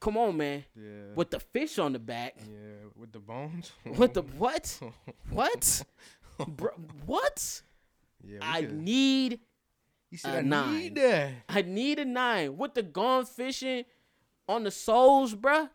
[0.00, 0.64] Come on, man.
[0.76, 1.12] Yeah.
[1.16, 2.36] With the fish on the back.
[2.38, 3.72] Yeah, with the bones.
[3.84, 4.78] With the what?
[5.30, 5.82] What?
[6.46, 6.70] Bro,
[7.04, 7.62] what?
[8.22, 9.40] yeah, I could- need
[10.12, 10.78] a said I nine.
[10.78, 11.30] need that.
[11.48, 13.84] I need a nine with the gone fishing
[14.48, 15.68] on the soles, bruh.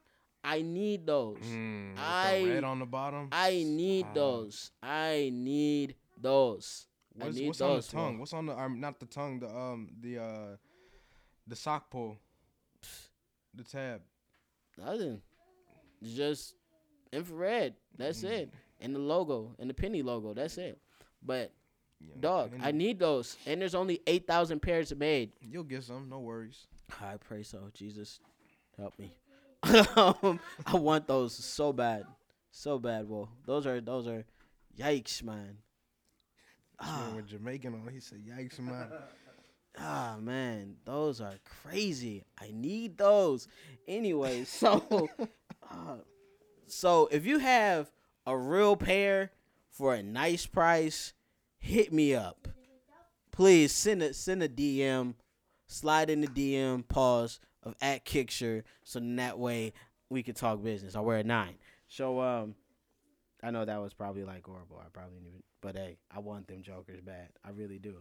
[0.43, 1.37] I need those.
[1.39, 3.29] Mm, I- red on the bottom.
[3.31, 4.13] I need Ah.
[4.13, 4.71] those.
[4.81, 6.87] I need those.
[7.19, 7.89] I What's, need what's on the those.
[7.91, 8.01] bro.
[8.01, 8.19] tongue?
[8.19, 10.57] What's on the um, not the tongue, the um the uh
[11.47, 12.17] the sock pull.
[13.53, 14.01] The tab.
[14.77, 15.21] Nothing.
[16.01, 16.55] It's just
[17.11, 17.75] infrared.
[17.97, 18.29] That's Mm.
[18.31, 18.53] it.
[18.81, 20.33] And the logo and the penny logo.
[20.33, 20.79] That's it.
[21.21, 21.51] But
[22.01, 23.37] Yeah, dog, I need those.
[23.45, 25.31] And there's only eight thousand pairs made.
[25.39, 26.67] You'll get some, no worries.
[26.99, 27.69] I pray so.
[27.73, 28.19] Jesus,
[28.77, 29.13] help me.
[29.95, 32.05] um, I want those so bad,
[32.51, 33.07] so bad.
[33.07, 34.25] Well, those are those are,
[34.77, 35.57] yikes, man.
[36.79, 38.87] Ah, with Jamaican on, he said, "Yikes, man."
[39.79, 42.25] ah, man, those are crazy.
[42.41, 43.47] I need those.
[43.87, 45.09] Anyway, so,
[45.71, 45.95] uh,
[46.67, 47.89] so if you have
[48.25, 49.31] a real pair
[49.69, 51.13] for a nice price,
[51.57, 52.49] hit me up.
[53.31, 55.13] Please send a send a DM,
[55.67, 59.73] slide in the DM, pause of at Kickture, so then that way
[60.09, 60.95] we could talk business.
[60.95, 61.55] I wear a nine.
[61.87, 62.55] So um,
[63.41, 64.81] I know that was probably like horrible.
[64.83, 67.29] I probably didn't even, but hey, I want them jokers bad.
[67.45, 67.95] I really do.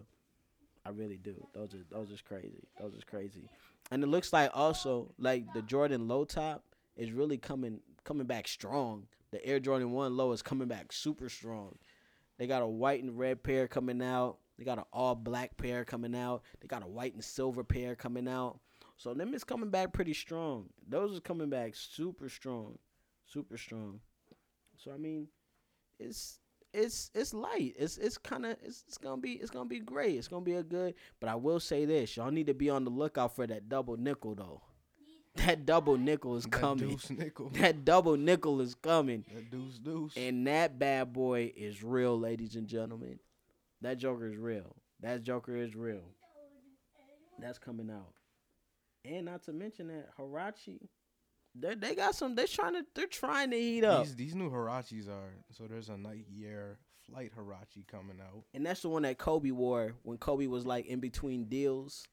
[0.84, 1.46] I really do.
[1.54, 2.68] Those are those is crazy.
[2.80, 3.48] Those is crazy.
[3.90, 6.64] And it looks like also like the Jordan low top
[6.96, 9.06] is really coming coming back strong.
[9.30, 11.76] The Air Jordan One low is coming back super strong.
[12.38, 14.38] They got a white and red pair coming out.
[14.58, 16.42] They got an all black pair coming out.
[16.60, 18.58] They got a white and silver pair coming out.
[19.02, 20.66] So them is coming back pretty strong.
[20.88, 22.78] Those is coming back super strong,
[23.26, 23.98] super strong.
[24.76, 25.26] So I mean,
[25.98, 26.38] it's
[26.72, 27.74] it's it's light.
[27.76, 30.16] It's it's kind of it's, it's gonna be it's gonna be great.
[30.16, 30.94] It's gonna be a good.
[31.18, 33.96] But I will say this: y'all need to be on the lookout for that double
[33.96, 34.62] nickel though.
[35.34, 36.90] That double nickel is That coming.
[36.90, 37.50] deuce nickel.
[37.54, 39.24] That double nickel is coming.
[39.34, 40.16] That deuce deuce.
[40.16, 43.18] And that bad boy is real, ladies and gentlemen.
[43.80, 44.76] That Joker is real.
[45.00, 46.04] That Joker is real.
[47.40, 48.12] That's coming out.
[49.04, 50.78] And not to mention that Huarache,
[51.54, 52.34] they they got some.
[52.34, 55.88] They're trying to they're trying to heat up, These these new Huaraches are so there's
[55.88, 58.44] a Nike Air Flight Huarache coming out.
[58.54, 62.06] and that's the one that Kobe wore when Kobe was like in between deals.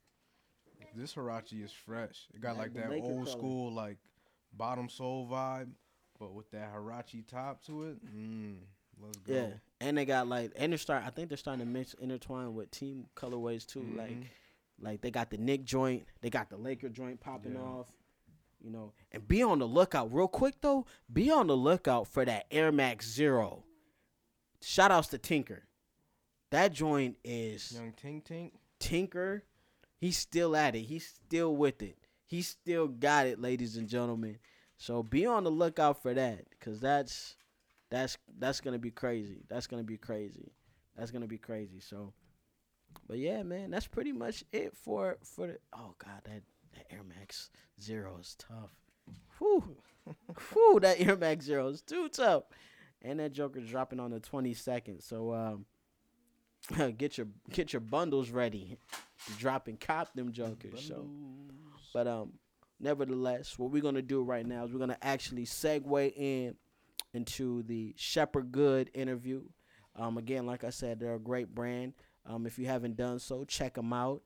[0.95, 2.27] This Huarache is fresh.
[2.33, 3.37] It got Like like that Laker old color.
[3.37, 3.97] school like
[4.53, 5.69] bottom sole vibe,
[6.19, 7.97] but with that Huarache top to it.
[8.05, 8.57] Mm,
[8.99, 9.33] let's go.
[9.33, 9.47] Yeah,
[9.79, 11.03] and they got like and they're start.
[11.05, 13.83] I think they're starting to mix intertwine with team colorways too.
[13.95, 14.25] Like Mhm.
[14.81, 17.61] Like they got the Nick joint, they got the Laker joint popping Yeah.
[17.61, 17.91] off.
[18.61, 20.85] You know, and be on the lookout real quick though.
[21.11, 23.63] Be on the lookout for that Air Max Zero.
[24.61, 25.63] Shout outs to Tinker.
[26.51, 28.51] That joint is Young Tink Tink.
[28.79, 29.43] Tinker.
[29.97, 30.81] He's still at it.
[30.81, 31.97] He's still with it.
[32.25, 34.37] He still got it, ladies and gentlemen.
[34.77, 37.37] So be on the lookout for that, cause that's
[37.89, 39.43] that's that's gonna be crazy.
[39.47, 40.51] That's gonna be crazy.
[40.97, 41.79] That's gonna be crazy.
[41.79, 42.13] So,
[43.07, 45.57] but yeah, man, that's pretty much it for for the.
[45.73, 47.49] Oh God, that that Air Max
[47.81, 48.71] Zero is tough.
[49.39, 49.77] Whew,
[50.53, 52.43] whew, that Air Max Zero is too tough.
[53.01, 55.01] And that Joker's dropping on the twenty second.
[55.01, 55.65] So um,
[56.97, 58.77] get your get your bundles ready.
[59.37, 60.85] Drop and cop them Jokers.
[60.87, 61.09] So.
[61.93, 62.33] But um,
[62.79, 66.55] nevertheless, what we're gonna do right now is we're gonna actually segue in
[67.13, 69.43] into the Shepherd Good interview.
[69.95, 71.93] Um, again, like I said, they're a great brand.
[72.29, 74.21] Um, if you haven't done so, check them out.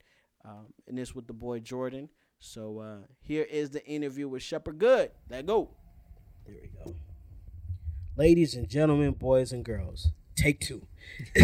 [0.45, 2.09] Um, and this with the boy Jordan.
[2.39, 5.11] So uh, here is the interview with Shepherd Good.
[5.29, 5.69] Let go.
[6.45, 6.95] Here we go.
[8.17, 10.85] Ladies and gentlemen, boys and girls, take two.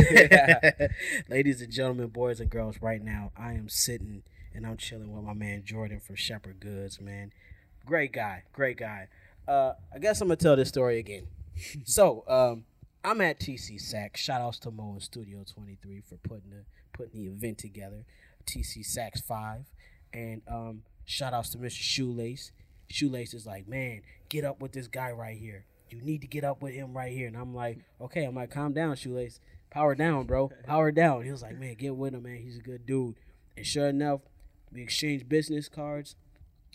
[1.29, 5.23] Ladies and gentlemen, boys and girls, right now I am sitting and I'm chilling with
[5.23, 7.31] my man Jordan from Shepherd Goods, man.
[7.85, 9.07] Great guy, great guy.
[9.47, 11.27] Uh, I guess I'm gonna tell this story again.
[11.85, 12.65] so, um,
[13.03, 14.19] I'm at TC Sax.
[14.19, 18.05] Shout outs to Mo and Studio 23 for putting the putting the event together.
[18.45, 19.65] TC Sacks 5.
[20.13, 21.71] And um, shout outs to Mr.
[21.71, 22.51] Shoelace.
[22.89, 25.65] Shoelace is like, man, get up with this guy right here.
[25.89, 27.27] you need to get up with him right here.
[27.27, 28.25] And I'm like, okay.
[28.25, 29.39] I'm like, calm down, shoelace.
[29.69, 30.51] Power down, bro.
[30.65, 31.23] Power down.
[31.23, 32.37] He was like, man, get with him, man.
[32.37, 33.15] He's a good dude.
[33.55, 34.21] And sure enough,
[34.73, 36.15] we exchanged business cards.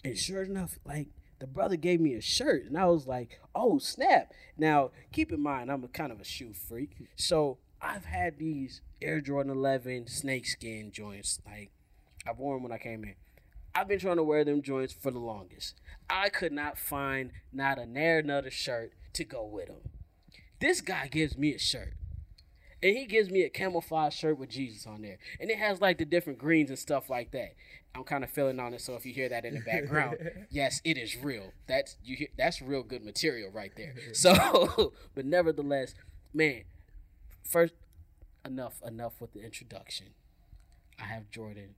[0.05, 3.79] And sure enough, like the brother gave me a shirt, and I was like, "Oh
[3.79, 8.39] snap!" Now keep in mind, I'm a kind of a shoe freak, so I've had
[8.39, 11.41] these Air Jordan 11 snakeskin joints.
[11.45, 11.71] Like
[12.27, 13.15] I've worn them when I came in.
[13.75, 15.81] I've been trying to wear them joints for the longest.
[16.09, 19.81] I could not find not a near another shirt to go with them.
[20.61, 21.95] This guy gives me a shirt.
[22.85, 25.17] And he gives me a camouflage shirt with Jesus on there.
[25.41, 27.55] And it has like the different greens and stuff like that.
[27.95, 30.19] I'm kind of feeling on it, so if you hear that in the background,
[30.51, 31.53] yes, it is real.
[31.67, 33.95] That's you hear that's real good material right there.
[34.13, 35.95] So but nevertheless,
[36.35, 36.65] man,
[37.43, 37.73] first
[38.45, 40.09] enough enough with the introduction.
[41.01, 41.75] I have Jordan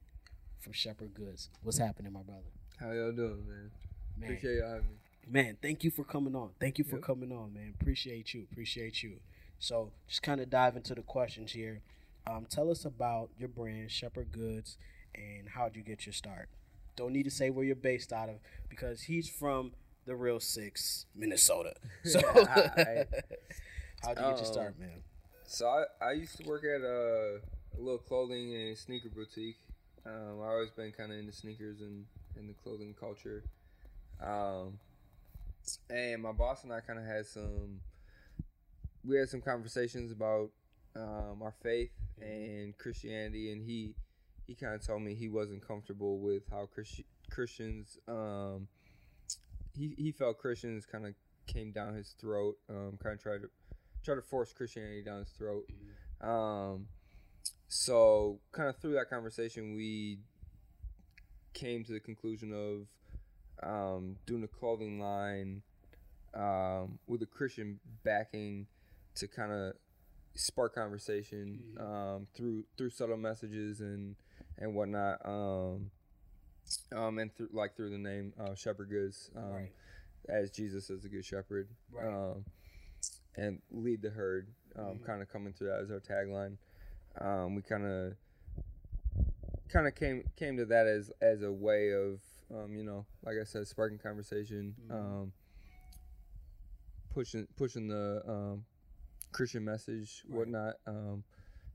[0.58, 1.50] from Shepherd Goods.
[1.62, 2.50] What's happening, my brother?
[2.80, 3.70] How y'all doing, man?
[4.18, 4.96] Man, Appreciate y'all having me.
[5.42, 6.50] man, thank you for coming on.
[6.58, 7.04] Thank you for Yep.
[7.04, 7.74] coming on, man.
[7.80, 8.46] Appreciate you.
[8.50, 9.16] Appreciate you.
[9.58, 11.80] So just kind of dive into the questions here.
[12.26, 14.76] Um, tell us about your brand, Shepherd Goods,
[15.14, 16.48] and how'd you get your start?
[16.96, 18.36] Don't need to say where you're based out of
[18.68, 19.72] because he's from
[20.06, 21.74] the real six, Minnesota.
[22.04, 25.02] So how'd you get your Um, start, man?
[25.46, 27.40] So I, I used to work at a,
[27.76, 29.58] a little clothing and sneaker boutique.
[30.04, 32.04] Um, I always been kind of into sneakers and,
[32.36, 33.42] and the clothing culture.
[34.22, 34.78] Um,
[35.90, 37.80] and my boss and I kind of had some,
[39.06, 40.50] we had some conversations about
[40.96, 41.90] um, our faith
[42.20, 43.94] and Christianity, and he
[44.46, 48.68] he kind of told me he wasn't comfortable with how Christi- Christians, um,
[49.76, 51.14] he he felt Christians kind of
[51.46, 53.50] came down his throat, um, kind of tried to
[54.04, 55.64] try to force Christianity down his throat.
[56.20, 56.86] Um,
[57.68, 60.18] so kind of through that conversation, we
[61.52, 65.62] came to the conclusion of um, doing a clothing line
[66.34, 68.66] um, with a Christian backing
[69.16, 69.74] to kind of
[70.34, 74.16] spark conversation um, through through subtle messages and
[74.58, 75.18] and whatnot.
[75.24, 75.90] Um,
[76.92, 79.72] um, and through like through the name uh, Shepherd Goods, um, Right.
[80.28, 82.06] as Jesus as a good shepherd, Right.
[82.06, 82.44] um,
[83.36, 85.04] and lead the herd, um, Mhm.
[85.04, 86.56] kind of coming through that as our tagline.
[87.20, 88.16] Um, we kind of
[89.68, 92.20] kind of came came to that as as a way of
[92.54, 94.92] um, you know, like I said, sparking conversation, Mhm.
[94.94, 95.32] um,
[97.10, 98.64] pushing pushing the um,
[99.36, 100.38] Christian message, Right.
[100.38, 101.22] whatnot, um,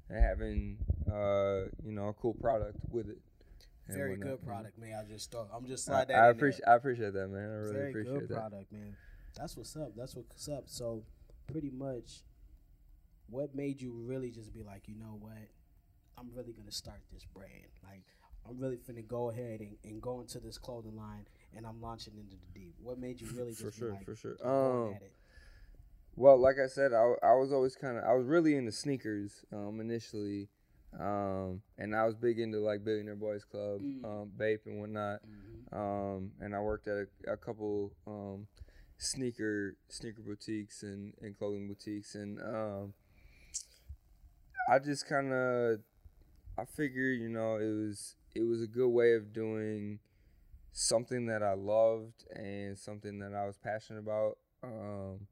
[0.10, 3.20] and having uh, you know a cool product with it.
[3.88, 4.30] Very whatnot.
[4.30, 4.94] good product, man.
[4.94, 6.16] I just thought I'm just I, that.
[6.16, 7.50] I appreciate I appreciate that, man.
[7.50, 8.36] I really Very appreciate good that.
[8.36, 8.96] product, man.
[9.38, 9.94] That's what's up.
[9.96, 10.64] That's what's up.
[10.68, 11.04] So,
[11.48, 12.22] pretty much,
[13.30, 15.38] what made you really just be like, you know what?
[16.18, 17.72] I'm really gonna start this brand.
[17.84, 18.04] Like,
[18.48, 22.14] I'm really finna go ahead and, and go into this clothing line, and I'm launching
[22.18, 22.76] into the deep.
[22.82, 24.36] What made you really just For be sure, like, for sure.
[24.44, 25.14] "I'm going Um, at it"?
[26.16, 29.44] Well, like I said, I, I was always kind of I was really into sneakers
[29.54, 30.50] um, initially,
[31.00, 34.04] um, and I was big into like Billionaire Boys Club, Mm.
[34.06, 35.22] um, Bape and whatnot.
[35.26, 35.74] Mhm.
[35.74, 36.98] Um, and I worked at
[37.28, 38.48] a, a couple um,
[38.98, 42.94] sneaker sneaker boutiques and, and clothing boutiques, and um,
[44.70, 45.80] I just kind of
[46.58, 50.00] I figured you know it was it was a good way of doing
[50.74, 54.38] something that I loved and something that I was passionate about.
[54.64, 55.28] Um,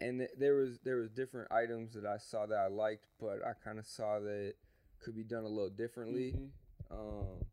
[0.00, 3.44] and th- there was there was different items that I saw that I liked, but
[3.44, 4.56] I kind of saw that it
[5.00, 6.50] could be done a little differently Mhm.
[6.90, 7.44] um,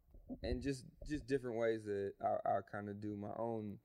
[0.44, 3.80] and just just different ways that I, I kind of do my own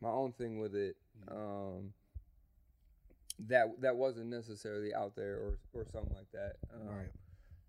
[0.00, 0.96] my own thing with it.
[1.28, 1.92] Um,
[3.48, 6.56] that that wasn't necessarily out there or or something like that.
[6.74, 7.10] Um, Right.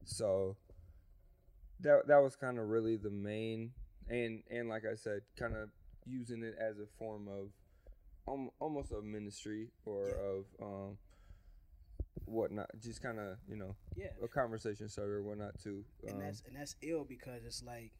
[0.05, 0.57] So
[1.79, 3.73] that that was kind of really the main
[4.09, 5.69] and and like I said, kind of
[6.05, 7.49] using it as a form of
[8.27, 10.15] um, almost a ministry or Yeah.
[10.15, 10.97] of um
[12.25, 14.07] whatnot, just kind of you know Yeah.
[14.23, 15.83] a conversation starter or whatnot too.
[16.07, 17.91] and Um, that's and that's ill because it's like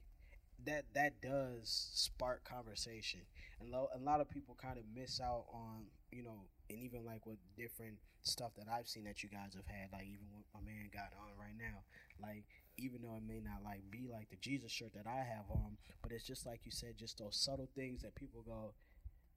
[0.65, 3.21] that that does spark conversation
[3.59, 7.03] and lo- a lot of people kind of miss out on you know and even
[7.03, 10.43] like with different stuff that i've seen that you guys have had like even what
[10.53, 11.83] my man got on right now
[12.21, 12.45] like
[12.77, 15.75] even though it may not like be like the jesus shirt that i have on
[16.01, 18.73] but it's just like you said just those subtle things that people go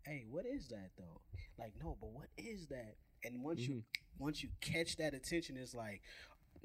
[0.06, 1.20] hey what is that though
[1.58, 3.82] like no but what is that and once you
[4.18, 6.00] once you catch that attention it's like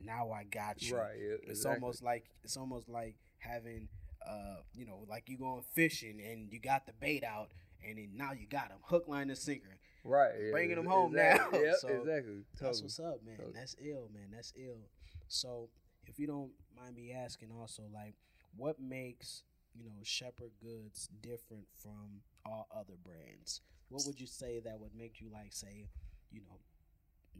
[0.03, 1.15] now i got you Right.
[1.19, 3.87] yeah, it's almost like it's almost like having
[4.27, 7.49] uh you know like you going fishing and you got the bait out
[7.87, 10.31] and then now you got them hook line and sinker right.
[10.39, 11.59] Yeah, bringing 'em ex- home exactly.
[11.59, 11.65] now.
[11.65, 12.33] Yep, So, exactly.
[12.59, 13.53] that's what's up man Totally.
[13.55, 14.89] that's ill man that's ill
[15.27, 15.69] so
[16.07, 18.15] if you don't mind me asking also like
[18.55, 24.59] what makes you know shepherd goods different from all other brands what would you say
[24.61, 25.89] that would make you like say,
[26.31, 26.57] you know,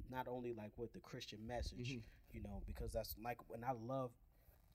[0.10, 2.02] not only like with the Christian message, Mhm.
[2.34, 4.12] you know, because that's like when I love.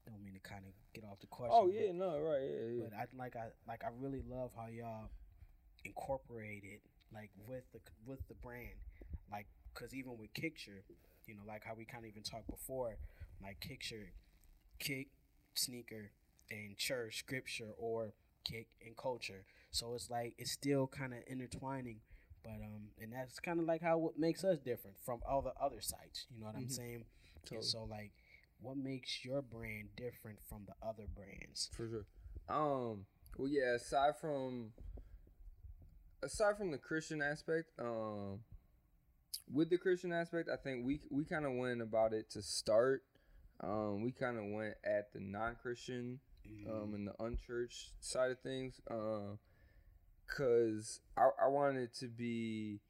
[0.07, 1.53] Don't mean to kind of get off the question.
[1.55, 2.83] Oh but- yeah, no, right, yeah, yeah.
[2.89, 5.11] but I like I like I really love how y'all
[5.85, 6.81] incorporated
[7.13, 8.79] like with the with the brand,
[9.31, 10.83] like because even with Kickture,
[11.27, 12.97] you know, like how we kind of even talked before,
[13.43, 14.09] like Kickture,
[14.79, 15.09] kick,
[15.55, 16.11] sneaker,
[16.51, 19.45] and church, scripture, or kick and culture.
[19.77, 22.01] So it's like it's still kind of intertwining.
[22.43, 25.53] But um, and that's kind of like how what makes us different from all the
[25.61, 26.27] other sites.
[26.31, 26.73] You know what I'm Mhm.
[26.73, 27.05] saying?
[27.45, 27.59] Totally.
[27.59, 28.13] And so like,
[28.61, 31.69] what makes your brand different from the other brands?
[31.73, 32.07] For sure.
[32.49, 33.07] Um.
[33.37, 33.75] Well, yeah.
[33.75, 34.73] Aside from
[36.23, 38.41] aside from the Christian aspect, um,
[39.53, 43.03] with the Christian aspect, I think we we kind of went about it to start.
[43.61, 46.21] Um, we kind of went at the non-Christian
[46.71, 49.39] um, and the unchurched side of things, um,
[50.27, 52.81] cause I, I wanted it to be.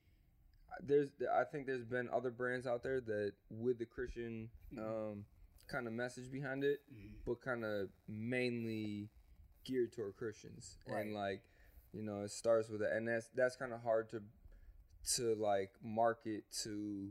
[0.83, 5.25] There's, I think there's been other brands out there that with the Christian um,
[5.69, 7.13] kind of message behind it, Mhm.
[7.27, 9.09] but kind of mainly
[9.65, 11.01] geared toward Christians, Right.
[11.07, 11.41] and like,
[11.93, 14.23] you know, it starts with it, and that's that's kind of hard to
[15.17, 17.11] to like market to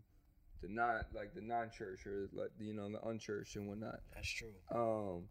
[0.61, 3.99] the non like the non church or like you know the unchurched and whatnot.
[4.13, 4.53] That's true.
[4.69, 5.27] Um,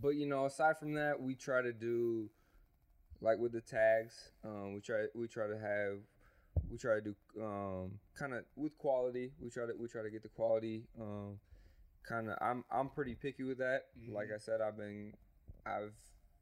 [0.00, 2.30] but you know, aside from that, we try to do
[3.20, 4.30] like with the tags.
[4.44, 5.98] Um, we try we try to have
[6.70, 9.32] we try to do um kind of with quality.
[9.40, 10.84] We try to we try to get the quality.
[11.00, 11.38] Um,
[12.08, 13.86] kind of I'm I'm pretty picky with that.
[13.98, 14.12] Mhm.
[14.14, 15.14] Like I said, I've been
[15.66, 15.92] I've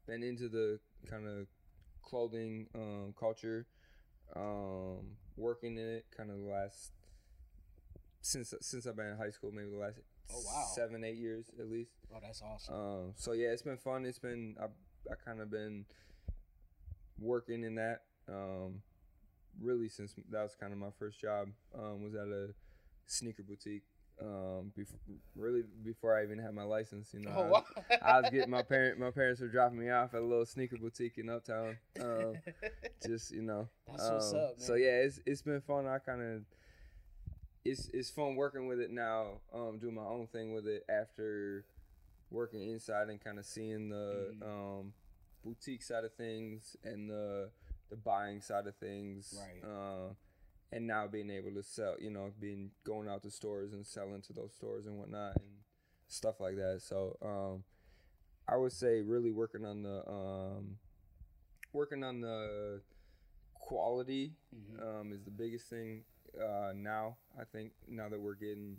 [0.05, 1.47] been into the kind of
[2.01, 3.65] clothing um, culture,
[4.35, 6.91] um, working in it kind of the last
[8.21, 10.65] since since I've been in high school, maybe the last Oh, wow.
[10.75, 11.91] seven eight years at least.
[12.13, 12.73] Oh, that's awesome.
[12.75, 14.05] Um, so yeah, it's been fun.
[14.05, 14.65] It's been I
[15.09, 15.85] I kind of been
[17.19, 18.81] working in that um,
[19.61, 21.49] really since that was kind of my first job.
[21.77, 22.49] Um, was at a
[23.07, 23.83] sneaker boutique.
[24.19, 24.97] Um, before
[25.35, 27.29] really before I even had my license, you know.
[27.29, 27.97] I, oh, was- wow.
[28.01, 30.77] I was getting my parent my parents were dropping me off at a little sneaker
[30.77, 31.77] boutique in Uptown.
[32.01, 32.33] Um,
[33.05, 33.67] just you know.
[33.87, 35.85] That's what's um, up, So yeah, it's it's been fun.
[35.85, 36.41] I kind of
[37.63, 39.39] it's it's fun working with it now.
[39.53, 41.65] Um, doing my own thing with it after
[42.31, 44.43] working inside and kind of seeing the Mhm.
[44.79, 44.93] um
[45.47, 47.49] boutique side of things and the
[47.89, 49.33] the buying side of things.
[49.37, 49.63] Right.
[49.63, 50.13] Uh,
[50.73, 54.21] and now being able to sell, you know, being going out to stores and selling
[54.23, 55.49] to those stores and whatnot and
[56.09, 56.81] stuff like that.
[56.81, 57.63] So um,
[58.47, 60.77] I would say really working on the um,
[61.71, 62.81] working on the
[63.53, 64.81] quality Mhm.
[65.01, 66.03] um, is the biggest thing
[66.41, 67.17] uh, now.
[67.39, 68.77] I think now that we're getting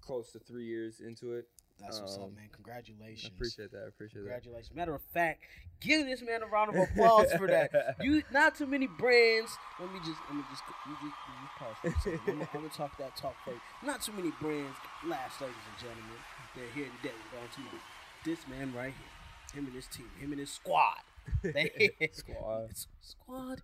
[0.00, 1.48] close to three years into it,
[1.80, 2.48] That's what's up, um, man.
[2.52, 3.32] I Congratulations.
[3.34, 3.84] appreciate that.
[3.84, 4.28] I appreciate that.
[4.42, 4.74] Congratulations.
[4.74, 5.40] Matter of fact,
[5.80, 7.96] give this man a round of applause for that.
[8.02, 9.56] You not too many brands.
[9.80, 12.20] Let me just let me just you just, you just pause for a second.
[12.26, 13.60] I'm, gonna- I'm gonna talk that talk first.
[13.84, 14.76] Not too many brands.
[15.06, 16.18] Last, ladies and gentlemen,
[16.56, 17.14] they're here today.
[17.32, 17.82] We're going tomorrow.
[18.24, 19.12] This man right here,
[19.60, 20.98] him and his team, him and his squad.
[21.42, 22.70] They, Squad.
[23.00, 23.62] Squad.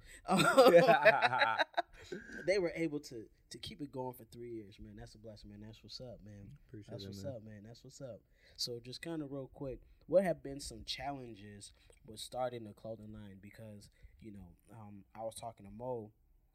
[2.46, 4.94] they were able to to keep it going for three years, man.
[4.98, 5.60] That's a blessing, man.
[5.64, 6.48] That's what's up, man.
[6.68, 7.32] Appreciate That's that, what's man.
[7.34, 7.62] up, man.
[7.66, 8.20] That's what's up.
[8.56, 11.72] So just kind of real quick, what have been some challenges
[12.06, 13.38] with starting a clothing line?
[13.40, 13.90] Because
[14.20, 16.10] you know, um, I was talking to Mo,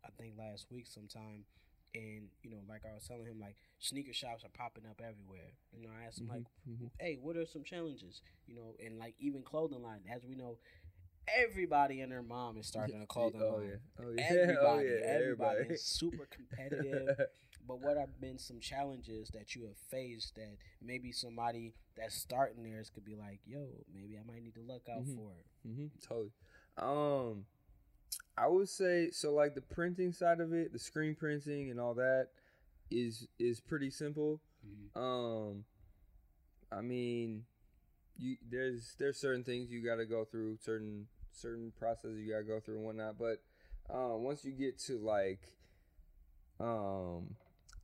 [0.06, 1.46] I think last week sometime,
[1.96, 5.54] and you know, like I was telling him, like sneaker shops are popping up everywhere.
[5.74, 6.90] You know, I asked him like, Mhm, mhm.
[7.00, 8.22] hey, what are some challenges?
[8.46, 10.58] You know, and like even clothing line, as we know,
[11.38, 13.70] everybody and their mom is starting a clothing oh, line.
[13.70, 14.06] Yeah.
[14.06, 14.24] Oh yeah.
[14.30, 15.06] Everybody, oh yeah.
[15.06, 15.74] everybody, Everybody.
[15.74, 17.18] is super competitive.
[17.68, 22.64] but what have been some challenges that you have faced that maybe somebody that's starting
[22.64, 25.16] theirs could be like, yo, maybe I might need to look out Mhm.
[25.16, 25.46] for it.
[25.64, 26.32] hmm totally.
[26.78, 27.46] Um,
[28.38, 29.34] I would say so.
[29.34, 32.30] Like the printing side of it, the screen printing and all that
[32.90, 34.42] is is pretty simple.
[34.66, 34.98] Mhm.
[35.00, 35.66] Um,
[36.72, 37.46] I mean,
[38.18, 41.08] you there's there's certain things you got to go through, certain
[41.40, 43.18] certain processes you got to go through and whatnot.
[43.18, 43.42] But
[43.94, 45.40] um, once you get to like
[46.60, 47.36] um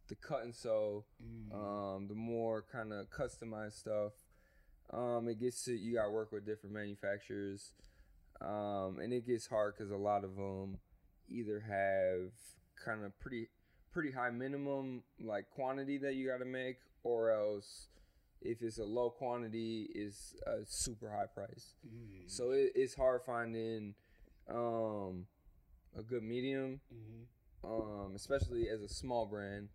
[0.07, 1.55] the cut and sew, Mm.
[1.95, 4.11] um, the more kind of customized stuff.
[4.91, 7.71] Um, it gets to you got to work with different manufacturers,
[8.39, 10.77] um, and it gets hard because a lot of them
[11.27, 12.31] either have
[12.83, 13.47] kind of pretty
[13.91, 17.87] pretty high minimum like quantity that you got to make, or else
[18.45, 21.73] if it's a low quantity, it's a super high price.
[21.85, 22.29] Mm.
[22.29, 23.95] So it, it's hard finding
[24.49, 25.25] um,
[25.97, 27.25] a good medium Mhm.
[27.63, 29.69] um, especially as a small brand,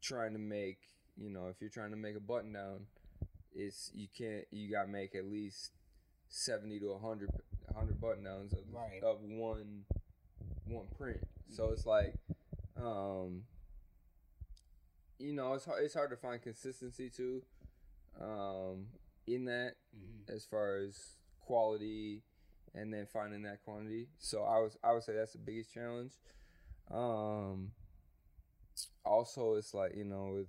[0.00, 0.78] trying to make
[1.16, 2.86] you know if you're trying to make a button down,
[3.54, 5.72] it's you can't you got to make at least
[6.28, 7.28] seventy to 100,
[7.74, 9.02] hundred button downs of Right.
[9.02, 9.84] of one
[10.66, 11.20] one print.
[11.48, 12.14] So it's like,
[12.76, 13.42] um,
[15.20, 17.42] you know, it's hard, it's hard to find consistency too,
[18.20, 18.88] um,
[19.26, 20.28] in that Mhm.
[20.30, 22.22] as far as quality
[22.74, 24.08] and then finding that quantity.
[24.18, 26.18] So I was I would say that's the biggest challenge.
[26.90, 27.72] Um
[29.04, 30.48] also it's like, you know, with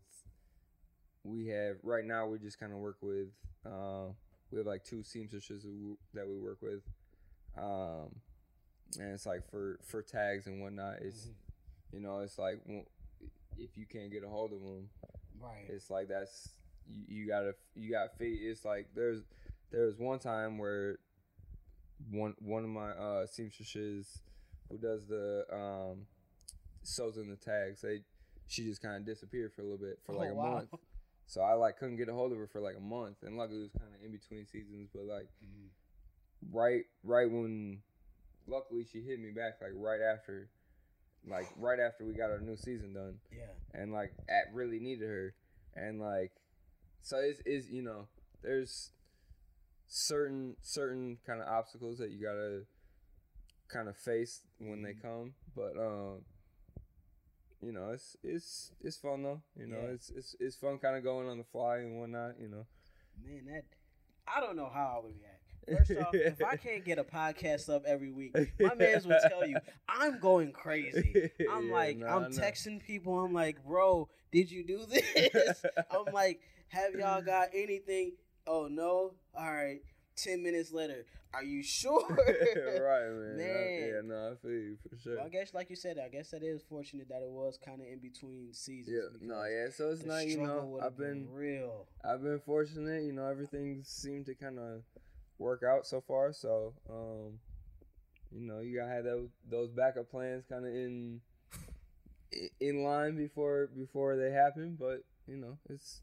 [1.23, 3.29] we have right now we just kind of work with
[3.65, 4.07] uh,
[4.51, 5.65] we have like two seamstresses
[6.13, 6.81] that we work with.
[7.57, 8.21] Um
[8.99, 11.33] and it's like for for tags and whatnot it's Mhm.
[11.93, 12.59] you know, it's like
[13.57, 14.89] if you can't get a hold of them
[15.39, 15.65] Right.
[15.69, 16.49] it's like that's
[16.87, 18.39] you, you gotta you got feet.
[18.43, 19.21] It's like there's
[19.71, 20.97] there was one time where
[22.09, 24.19] one one of my uh seamstresses
[24.69, 26.05] who does the um
[26.83, 28.01] sews in the tags they
[28.47, 30.51] she just kind of disappeared for a little bit for like Oh, a wow.
[30.55, 30.69] month
[31.27, 33.59] so i like couldn't get a hold of her for like a month and luckily
[33.59, 35.69] it was kind of in between seasons but like Mhm.
[36.51, 37.81] right right when
[38.47, 40.49] luckily she hit me back like right after
[41.27, 43.45] like right after we got our new season done Yeah.
[43.79, 45.33] and like at really needed her
[45.75, 46.31] and like
[47.01, 48.07] so it's is you know
[48.41, 48.91] there's
[49.87, 52.61] certain certain kind of obstacles that you gotta
[53.71, 56.21] kind of face when they come but um
[57.61, 59.93] you know it's it's it's fun though you know Yeah.
[59.93, 62.65] it's it's it's fun kind of going on the fly and whatnot you know
[63.23, 63.63] Man, that
[64.27, 65.30] I don't know how I would react.
[65.67, 69.45] First off, if I can't get a podcast up every week, my man's will tell
[69.47, 69.57] you
[69.87, 71.29] I'm going crazy.
[71.51, 72.27] I'm Yeah, like, nah, I'm nah.
[72.41, 73.19] texting people.
[73.23, 75.63] I'm like, bro, did you do this?
[75.91, 78.13] I'm like, have y'all got anything?
[78.47, 79.13] Oh no.
[79.37, 79.81] All right.
[80.17, 82.05] Ten minutes later, are you sure?
[82.09, 83.89] right man, Man.
[83.89, 86.31] yeah no i feel you for sure Well, I guess, like you said, I guess
[86.31, 88.93] that is fortunate that it was kind of in between seasons.
[89.21, 91.87] yeah no yeah so it's not you know i've have been real.
[92.03, 94.81] I've been fortunate, you know, everything seemed to kind of
[95.41, 96.31] work out so far.
[96.31, 97.39] So, um,
[98.31, 101.19] you know, you gotta have those those backup plans kind of in
[102.59, 104.77] in line before before they happen.
[104.79, 106.01] But you know, it's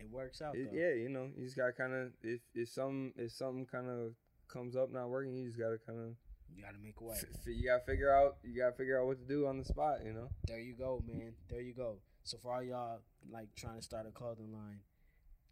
[0.00, 0.56] It works out.
[0.56, 3.88] it, yeah, you know, you just gotta kind of if if some if something kind
[3.88, 4.12] of
[4.48, 6.14] comes up not working, you just gotta kind of
[6.54, 7.14] You gotta make a way.
[7.16, 9.64] f- f- you gotta figure out you gotta figure out what to do on the
[9.64, 10.04] spot.
[10.04, 10.28] You know.
[10.46, 11.32] There you go, man.
[11.48, 11.96] There you go.
[12.24, 13.00] So for all y'all
[13.32, 14.80] like trying to start a clothing line,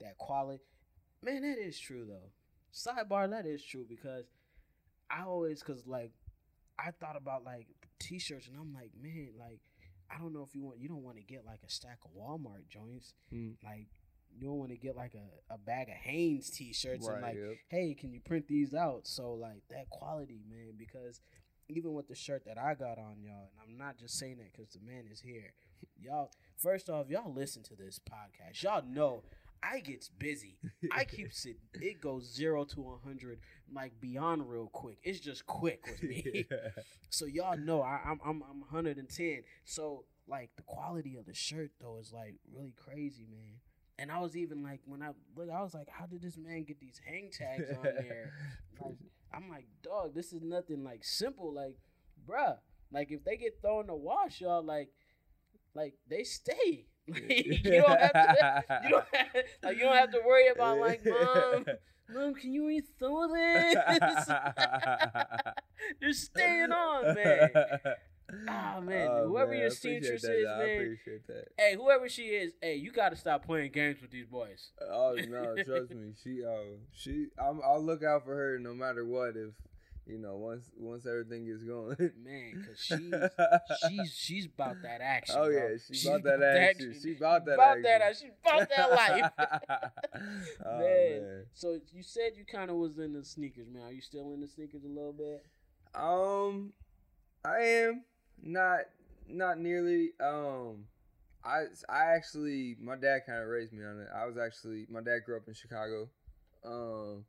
[0.00, 0.62] that quality,
[1.22, 2.30] man, that is true though.
[2.72, 4.26] Sidebar, that is true because
[5.10, 6.12] I always, cause like
[6.78, 7.66] I thought about like
[7.98, 9.60] t-shirts and I'm like, man, like
[10.10, 12.10] I don't know if you want, you don't want to get like a stack of
[12.12, 13.54] Walmart joints, Mm.
[13.64, 13.88] like
[14.32, 17.56] you don't want to get like a, a bag of Hanes t-shirts and like yep.
[17.68, 19.06] hey, can you print these out?
[19.06, 21.20] So like that quality, man, because
[21.68, 24.52] even with the shirt that I got on, y'all, and I'm not just saying that
[24.52, 25.52] because the man is here.
[26.00, 28.62] Y'all, first off, y'all listen to this podcast.
[28.62, 29.22] Y'all know
[29.62, 30.58] I gets busy.
[30.92, 31.56] I keep it.
[31.74, 33.38] It goes zero to hundred
[33.72, 34.98] like beyond real quick.
[35.02, 36.46] It's just quick with me.
[37.12, 39.42] So y'all know I, I'm I'm I'm 110.
[39.64, 43.58] So like the quality of the shirt though is like really crazy, man.
[43.98, 46.64] And I was even like when I look, I was like, how did this man
[46.64, 48.32] get these hang tags on there?
[48.80, 48.94] Like,
[49.34, 51.52] I'm like, dog, this is nothing like simple.
[51.52, 51.76] Like,
[52.26, 52.56] bruh,
[52.92, 54.90] like if they get thrown in the wash, y'all like,
[55.74, 56.86] like they stay.
[57.08, 58.80] Like, you don't have to.
[58.84, 61.64] You don't have, like you don't have to worry about like, mom,
[62.08, 64.28] mom, can you eat some of this?
[66.00, 67.50] They're staying on, man.
[68.48, 70.70] Ah, man, whoever your I appreciate seamstress that, is, man.
[70.76, 71.44] appreciate that.
[71.58, 74.70] Hey, whoever she is, hey, you got to stop playing games with these boys.
[74.80, 76.12] Oh no, trust me.
[76.22, 79.30] She oh she I'm, I'll look out for her no matter what.
[79.36, 79.50] If
[80.06, 81.96] you know once once everything gets going.
[82.22, 83.14] Man, cause she's
[83.88, 85.36] she's she's about that action.
[85.38, 86.94] oh yeah, she She's about that action.
[87.00, 87.82] She about that about action.
[87.82, 88.16] that.
[88.16, 89.30] She's about that life.
[90.66, 91.22] oh, man.
[91.22, 91.44] man.
[91.54, 93.82] So you said you kind of was in the sneakers, man.
[93.84, 95.44] Are you still in the sneakers a little bit?
[95.94, 96.72] Um,
[97.44, 98.04] I am
[98.42, 98.80] not
[99.28, 100.10] not nearly.
[100.20, 100.86] Um,
[101.44, 104.08] I I actually my dad kind of raised me on it.
[104.14, 106.08] I was actually my dad grew up in Chicago,
[106.64, 107.24] um,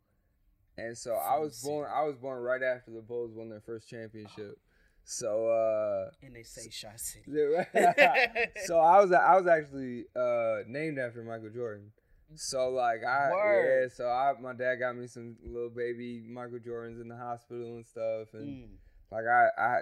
[0.77, 1.89] and so I was born.
[1.93, 4.57] I was born right after the Bulls won their first championship.
[5.03, 7.25] So uh, And they say Shot City.
[8.65, 11.91] so I was I was actually uh named after Michael Jordan.
[12.35, 13.81] So like I Word.
[13.83, 17.75] yeah, so I my dad got me some little baby Michael Jordans in the hospital
[17.75, 18.67] and stuff, and Mm.
[19.11, 19.77] like I I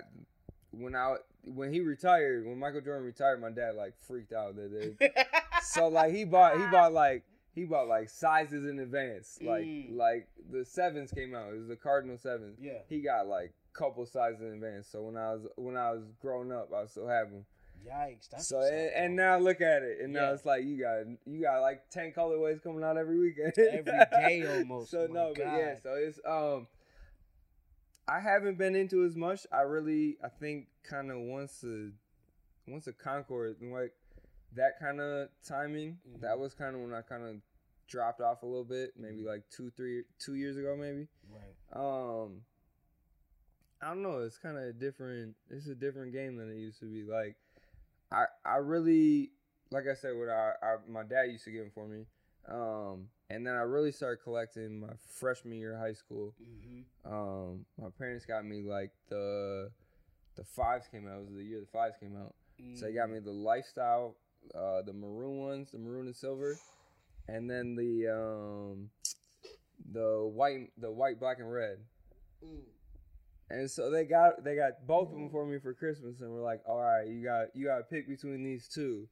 [0.71, 4.71] when I when he retired when Michael Jordan retired, my dad like freaked out that
[4.99, 5.11] day.
[5.63, 7.23] so like he bought he bought like
[7.54, 9.95] he bought like sizes in advance, like Mm.
[9.97, 11.52] like the sevens came out.
[11.54, 12.58] It was the Cardinal sevens.
[12.62, 12.80] yeah.
[12.88, 14.88] He got like couple sizes in advance.
[14.88, 17.45] So when I was when I was growing up, I still have them.
[17.88, 18.30] Yikes.
[18.30, 21.41] That's so and, and now look at it, and now it's like you got you
[21.41, 24.91] got like ten colorways coming out every weekend, Every day almost.
[24.91, 26.68] so My no, but yeah, so it's um,
[28.08, 29.45] I haven't been into as much.
[29.52, 31.93] I really, I think, kind of once the
[32.68, 33.93] once the Concord like
[34.56, 36.00] that kind of timing.
[36.08, 36.22] Mhm.
[36.22, 37.41] That was kind of when I kind of
[37.88, 38.93] dropped off a little bit.
[38.97, 41.08] Maybe like two, three, two years ago, maybe.
[41.30, 41.56] Right.
[41.74, 42.41] Um,
[43.82, 44.20] I don't know.
[44.20, 45.36] It's kind of a different.
[45.50, 47.04] It's a different game than it used to be.
[47.04, 47.36] Like,
[48.12, 49.32] I I really
[49.72, 52.06] like I said, what I, I my dad used to get them for me.
[52.47, 56.34] Um, and then I really started collecting my freshman year of high school.
[56.41, 57.14] Mm-hmm.
[57.14, 59.72] Um, my parents got me like the
[60.36, 61.20] the fives came out.
[61.20, 62.34] It was the year the fives came out.
[62.76, 62.95] So they Mm.
[62.95, 64.16] got me the lifestyle,
[64.55, 66.57] uh, the maroon ones, the maroon and silver,
[67.27, 68.89] and then the um,
[69.91, 71.77] the white, the white, black, and red.
[72.43, 72.61] Mm.
[73.51, 76.43] And so they got they got both of them for me for Christmas, and we're
[76.43, 79.07] like, all right, you got you got to pick between these two.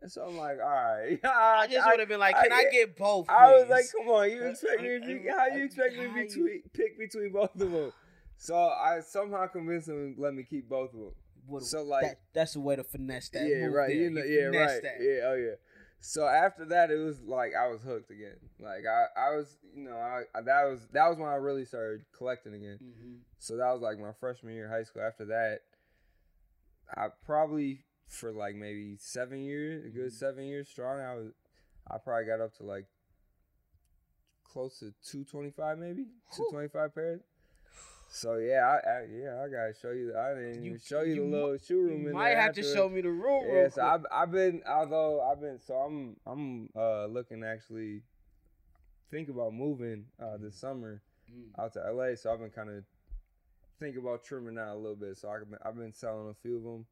[0.00, 2.70] And so I'm like, all right, I just would have been like, "Can I, I-
[2.70, 4.88] get both?" I was like, come on, you expect me?
[5.00, 7.92] To How you expect me to between, pick between both of them?
[8.36, 11.12] So I somehow convinced them to let me keep both of them.
[11.46, 13.46] What- so, like- that, that's a way to finesse that.
[13.48, 13.88] yeah, right.
[13.88, 13.96] there.
[13.96, 14.82] You know, You yeah, right.
[14.82, 14.96] that.
[15.00, 15.54] Yeah, oh yeah.
[16.00, 18.36] So after that, it was like I was hooked again.
[18.60, 21.64] Like I, I was, you know, I, I that was that was when I really
[21.64, 22.78] started collecting again.
[22.82, 23.18] Mhm.
[23.38, 25.00] So that was like my freshman year of high school.
[25.02, 25.60] After that,
[26.94, 30.18] I probably for like maybe seven years, a good Mhm.
[30.18, 31.00] seven years strong.
[31.00, 31.32] I was,
[31.90, 32.84] I probably got up to like
[34.44, 36.04] close to two twenty five, maybe
[36.36, 37.22] two twenty five pairs.
[38.16, 40.16] So yeah, I, I yeah I gotta show you.
[40.16, 42.88] I didn't You- show you, you the little shoe room You might have to show
[42.88, 43.42] me the room.
[43.52, 43.82] Yeah, so.
[43.82, 48.02] I've I've been although I've been so I'm I'm uh looking to actually
[49.10, 51.02] think about moving uh this summer
[51.32, 51.58] Mm.
[51.58, 52.14] out to LA.
[52.16, 52.84] So I've been kind of
[53.80, 55.16] thinking about trimming out a little bit.
[55.16, 56.86] So I've been I've been selling a few of them,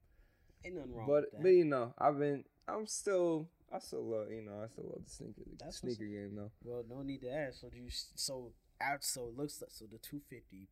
[0.64, 1.42] Ain't nothing wrong but with that.
[1.42, 5.04] but you know I've been I'm still I still love you know I still love
[5.04, 6.50] the sneaker That's sneaker game though.
[6.64, 7.60] well, no need to ask.
[7.60, 7.90] So do you?
[8.16, 9.04] So out.
[9.04, 10.66] So it looks like so the two fifty,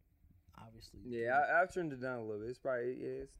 [0.67, 1.01] obviously.
[1.07, 2.51] Yeah, I, I've trimmed it down a little bit.
[2.51, 3.35] It's probably yeah, it's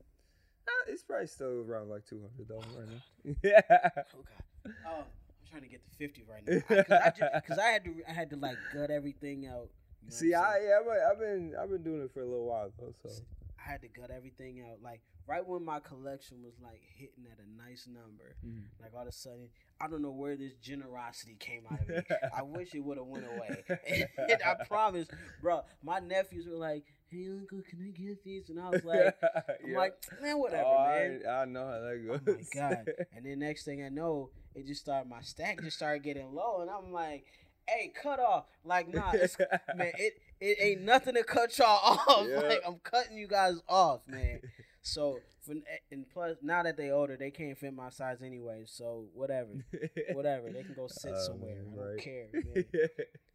[0.69, 3.35] uh, it's probably still around like 200 though right now.
[3.43, 3.61] Yeah.
[3.69, 4.75] Oh God.
[4.87, 5.05] Oh, I'm
[5.51, 6.63] trying to get to fifty right now.
[6.69, 7.95] Because I, 'cause I had to.
[8.09, 9.69] I had to like gut everything out.
[10.03, 10.79] you know See, I yeah,
[11.11, 12.93] I've been, I've been doing it for a little while though.
[13.03, 13.11] So
[13.59, 14.79] I had to gut everything out.
[14.83, 18.65] Like right when my collection was like hitting at a nice number, Mhm.
[18.81, 19.49] like all of a sudden,
[19.81, 22.03] I don't know where this generosity came out of me.
[22.37, 23.65] I wish it would have went away.
[24.19, 25.09] and I promise,
[25.41, 25.63] bro.
[25.83, 29.17] My nephews were like, "Hey, uncle, can I get these?" And I was like,
[29.65, 29.77] "I'm Yeah.
[29.79, 32.21] like, man, whatever, Oh, man." I, I know how that goes.
[32.27, 32.87] Oh my god!
[33.17, 35.09] And then next thing I know, it just started.
[35.09, 37.25] My stack just started getting low, and I'm like,
[37.69, 39.37] "Hey, cut off!" Like, nah, it's,
[39.75, 41.67] man, it it ain't nothing to cut y'all
[42.07, 42.27] off.
[42.29, 42.41] Yeah.
[42.41, 44.41] Like, I'm cutting you guys off, man.
[44.83, 45.55] So, for,
[45.91, 48.63] and plus, now that they older, they can't fit my size anyway.
[48.67, 49.51] So, whatever,
[50.13, 50.51] whatever.
[50.51, 51.57] They can go sit Oh, somewhere.
[51.57, 51.99] man, I don't right.
[51.99, 52.65] care, man.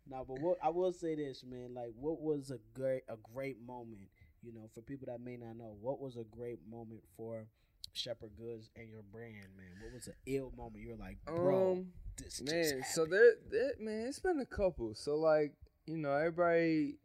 [0.08, 1.74] No, but what I will say this, man.
[1.74, 4.08] Like, what was a great a great moment?
[4.44, 7.48] You know, for people that may not know, what was a great moment for
[7.94, 9.72] Shepherd Goods and your brand, man?
[9.82, 10.84] What was an ill moment?
[10.84, 11.88] You were like, bro, um,
[12.18, 14.94] this man, so there, there, man, it's been a couple.
[14.94, 15.54] So like,
[15.88, 16.98] you know, everybody,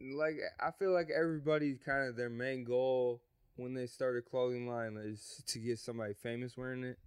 [0.00, 3.20] like, I feel like everybody's kind of their main goal
[3.58, 6.98] when they start a clothing line is to get somebody famous wearing it.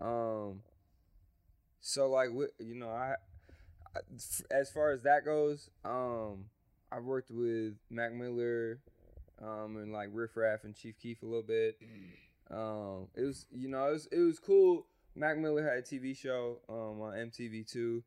[0.00, 0.04] Mhm.
[0.04, 0.62] Um,
[1.80, 3.16] so like, you know, I,
[4.50, 6.46] as far as that goes, um,
[6.90, 8.80] I've worked with Mac Miller,
[9.40, 11.78] um, and like Riff Raff and Chief Keef a little bit.
[12.50, 14.86] Um, it was, you know, it was it was cool.
[15.14, 18.02] Mac Miller had a TV show um on MTV too.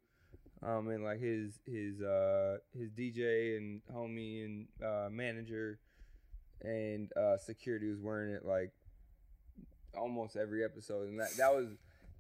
[0.63, 5.79] Um, and like his his uh his DJ and homie and uh, manager
[6.61, 8.71] and uh, security was wearing it like
[9.97, 11.67] almost every episode, and that that was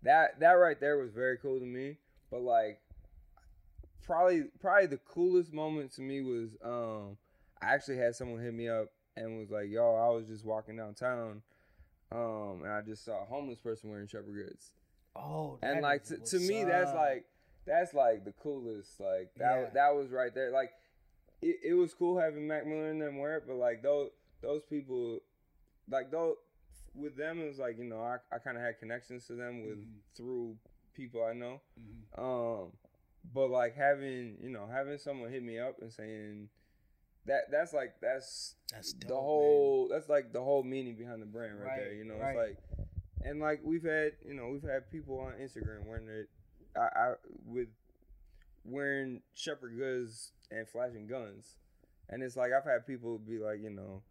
[0.03, 1.97] that that right there was very cool to me.
[2.31, 2.79] But like
[4.03, 7.17] probably probably the coolest moment to me was um
[7.61, 10.77] I actually had someone hit me up and was like, "Yo, I was just walking
[10.77, 11.41] downtown,
[12.11, 14.71] um, and I just saw a homeless person wearing Shepherd goods."
[15.15, 17.25] Oh, and like to, to me that's like
[17.65, 19.69] that's like the coolest like that Yeah.
[19.73, 20.71] that was right there like
[21.41, 24.11] it, it was cool having Mac Miller and them wear it but like those
[24.41, 25.19] those people
[25.89, 26.35] like those
[26.95, 29.63] with them it was like you know I, I kind of had connections to them
[29.65, 29.99] with Mhm.
[30.15, 30.57] through
[30.93, 32.17] people I know Mhm.
[32.65, 32.71] um
[33.33, 36.49] but like having you know having someone hit me up and saying
[37.25, 39.23] that that's like that's That's dope, the man.
[39.23, 42.35] whole that's like the whole meaning behind the brand right, there you know right.
[42.37, 42.87] it's like
[43.23, 46.29] and like we've had you know we've had people on instagram wearing it
[46.75, 47.13] i, I
[47.45, 47.67] with
[48.63, 51.57] wearing shepherd goods and flashing guns
[52.09, 54.01] and it's like i've had people be like you know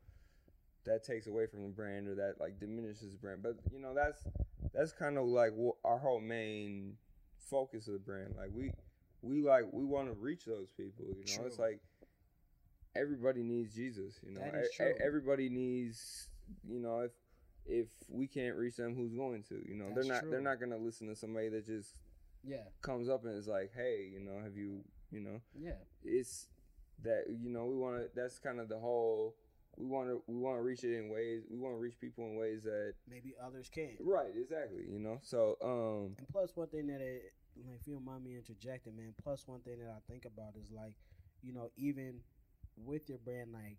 [0.86, 3.92] that takes away from the brand or that like diminishes the brand but you know
[3.94, 4.24] that's
[4.72, 5.52] that's kind of like
[5.84, 6.94] our whole main
[7.50, 8.70] focus of the brand like we
[9.22, 11.80] we like we want to reach those people you know it's like
[12.94, 14.18] everybody needs Jesus.
[14.26, 14.94] You know, E- true.
[15.04, 16.28] everybody needs.
[16.68, 17.12] You know, if
[17.66, 19.62] if we can't reach them, who's going to?
[19.68, 21.94] You know, That's they're not they're not gonna listen to somebody that just
[22.44, 24.80] Yeah, comes up and is like, hey, you know, have you,
[25.10, 25.72] you know, yeah,
[26.04, 26.46] it's
[27.02, 28.08] that you know we want to.
[28.14, 29.34] That's kind of the whole.
[29.76, 31.42] We want to we want to reach it in ways.
[31.50, 33.96] We want to reach people in ways that maybe others can't.
[34.00, 34.84] right exactly.
[34.90, 38.24] You know, so um And plus, one thing that it, like, if you don't mind
[38.24, 39.14] me interjecting, man.
[39.22, 40.94] Plus, one thing that I think about is like,
[41.42, 42.20] you know, even
[42.76, 43.78] with your brand, like,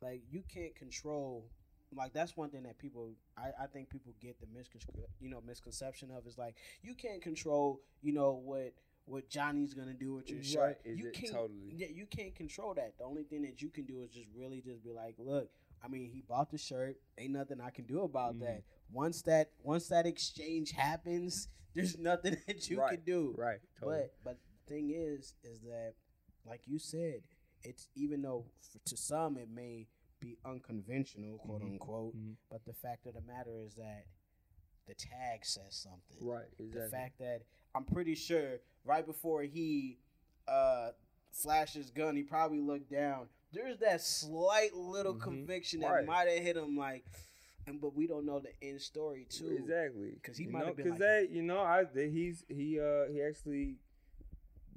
[0.00, 1.44] like you can't control.
[1.94, 5.40] Like that's one thing that people, I, I think people get the misconception, you know,
[5.46, 8.74] misconception of is like you can't control, you know, what
[9.06, 10.78] what Johnny's gonna do with your shirt.
[10.84, 11.72] Right, you can't, totally.
[11.76, 12.98] yeah, you can't control that.
[12.98, 15.48] The only thing that you can do is just really just be like, look,
[15.82, 16.96] I mean, he bought the shirt.
[17.18, 18.40] Ain't nothing I can do about Mhm.
[18.40, 18.62] that.
[18.90, 23.34] Once that once that exchange happens, there's nothing that you right, can do.
[23.38, 23.60] right.
[23.80, 24.08] Totally.
[24.24, 25.94] But but the thing is, is that
[26.44, 27.22] like you said,
[27.62, 29.86] it's even though f to some it may
[30.18, 31.72] be unconventional, quote Mhm.
[31.72, 32.36] unquote, Mhm.
[32.50, 34.06] but the fact of the matter is that
[34.86, 36.80] the tag says something right, exactly.
[36.80, 37.42] the fact that
[37.74, 39.98] I'm pretty sure right before he
[40.48, 40.90] uh
[41.32, 43.28] flashed his gun, he probably looked down.
[43.52, 45.20] There's that slight little Mhm.
[45.20, 46.06] conviction that Right.
[46.06, 47.04] might have hit him, like,
[47.66, 49.50] and but we don't know the end story too.
[49.60, 52.80] Exactly, because he might have been 'cause like- that you know I that he's he
[52.80, 53.76] uh he actually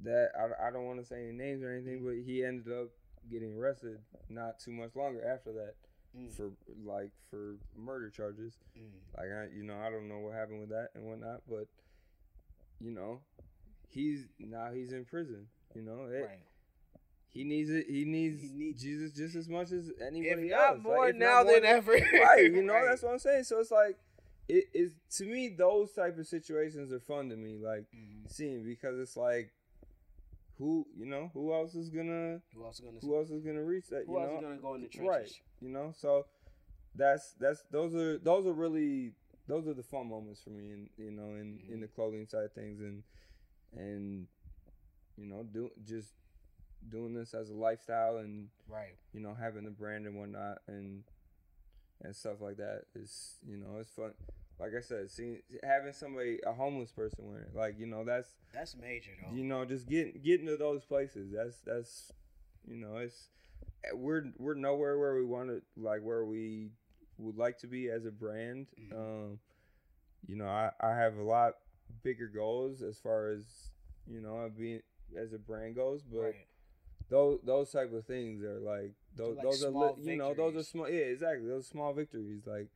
[0.00, 2.88] that I, I don't want to say any names or anything, but he ended up
[3.30, 5.74] getting arrested not too much longer after that
[6.16, 6.50] Mm, for
[6.84, 8.58] like for murder charges.
[8.76, 8.90] mm.
[9.16, 11.68] Like I you know I don't know what happened with that and whatnot, but
[12.80, 13.20] you know
[13.90, 15.46] he's now he's in prison.
[15.74, 16.38] You know it, right.
[17.28, 17.86] he needs it.
[17.88, 20.82] He needs, He needs- Jesus just as much as If anybody not else.
[20.82, 21.92] more like, if now not more than ever.
[22.24, 22.86] right you know Right.
[22.88, 23.96] that's what i'm saying so it's like
[24.48, 28.28] it is to me those type of situations are fun to me like Mhm.
[28.28, 29.52] seeing because it's like
[30.58, 32.98] who you know who else is gonna Who else is gonna?
[33.00, 34.88] who else is gonna reach that who you else know is gonna go in the
[35.00, 35.40] right trenches?
[35.60, 36.26] you know so
[36.96, 39.12] that's that's those are those are really
[39.46, 42.44] those are the fun moments for me and you know in in the clothing side
[42.44, 43.02] of things and
[43.76, 44.26] and
[45.16, 46.12] you know do just
[46.88, 48.94] doing this as a lifestyle and Right.
[49.12, 51.02] you know, having the brand and whatnot and
[52.02, 54.14] and stuff like that is, you know, it's fun.
[54.58, 58.30] Like I said, seeing having somebody a homeless person wearing it, like you know, that's
[58.54, 59.34] That's major though.
[59.36, 61.32] you know, just getting getting to those places.
[61.32, 62.12] That's that's
[62.66, 63.28] you know, it's
[63.94, 66.70] we're we're nowhere where we want to like where we
[67.18, 68.66] would like to be as a brand.
[68.80, 68.92] Mhm.
[68.94, 69.38] Um,
[70.26, 71.54] you know, I I have a lot
[72.02, 73.42] bigger goals as far as
[74.06, 74.80] you know being
[75.16, 76.34] as a brand goes, but right.
[77.08, 80.56] those those type of things are like those like those are li- you know those
[80.56, 82.68] are small yeah exactly those small victories like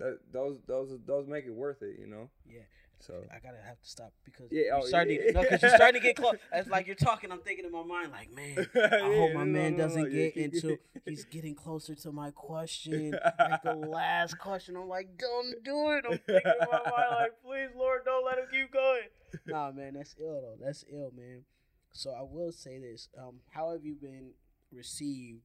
[0.00, 2.62] that those those those make it worth it you know Yeah.
[3.00, 5.26] so I gotta have to stop because Yeah, you're oh, starting yeah.
[5.28, 6.36] to, no, because you're starting to get close.
[6.52, 7.30] It's like you're talking.
[7.32, 10.78] I'm thinking in my mind, like, man, I hope my man doesn't get into.
[11.06, 14.76] He's getting closer to my question, like the last question.
[14.76, 16.04] I'm like, don't do it.
[16.10, 19.08] I'm thinking in my mind, like, please, Lord, don't let him keep going.
[19.46, 20.56] Nah, man, that's ill though.
[20.64, 21.44] That's ill, man.
[21.92, 24.32] So I will say this: um, How have you been
[24.72, 25.42] received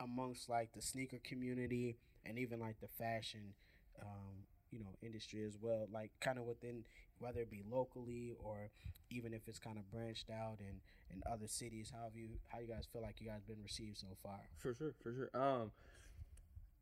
[0.00, 3.54] amongst like the sneaker community and even like the fashion,
[4.02, 5.86] um, you know, industry as well?
[5.92, 6.84] Like, kind of within
[7.18, 8.70] whether it be locally or
[9.10, 10.80] even if it's kind of branched out in
[11.14, 11.92] in other cities.
[11.94, 12.28] How have you?
[12.48, 14.40] How you guys feel like you guys been received so far?
[14.58, 15.70] for sure for sure um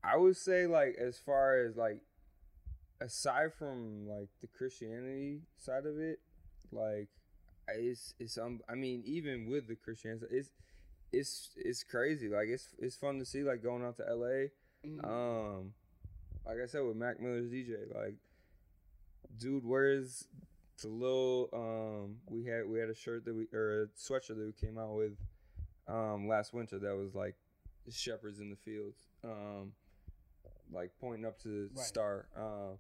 [0.02, 2.00] i would say like as far as like
[3.00, 6.20] aside from like the christianity side of it
[6.72, 7.08] like
[7.68, 10.50] it's it's um i mean even with the christianity it's
[11.12, 14.46] it's it's crazy like it's it's fun to see like going out to la
[14.86, 15.04] Mm-hmm.
[15.06, 15.72] Um,
[16.47, 18.14] like I said with Mac Miller's DJ, like,
[19.38, 20.26] dude wears
[20.82, 24.45] the little um we had we had a shirt that we or a sweatshirt that
[24.47, 25.12] we came out with
[25.88, 27.34] um last winter that was like
[27.90, 29.72] shepherds in the fields um
[30.72, 31.84] like pointing up to the Right.
[31.84, 32.78] star um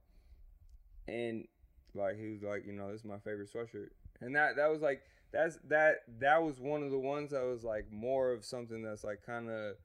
[1.06, 1.46] and
[1.94, 3.90] like he was like you know this is my favorite sweatshirt
[4.20, 5.02] and that that was like
[5.32, 9.04] that's that that was one of the ones that was like more of something that's
[9.04, 9.76] like kind of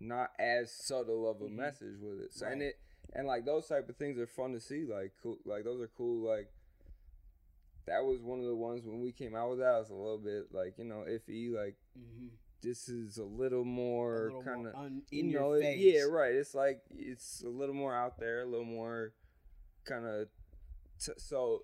[0.00, 1.56] not as subtle of a Mhm.
[1.56, 2.32] message with it.
[2.32, 2.78] So and it
[3.14, 4.84] and like those type of things are fun to see.
[4.84, 6.26] Like cool, like those are cool.
[6.28, 6.50] Like
[7.86, 9.74] that was one of the ones when we came out with that.
[9.74, 11.52] I was a little bit like you know iffy.
[11.52, 12.26] Like Mm-hmm.
[12.62, 16.34] this is a little more kind of un, you know it- yeah right.
[16.34, 19.12] It's like it's a little more out there, a little more
[19.84, 20.28] kind of
[21.00, 21.62] t- so.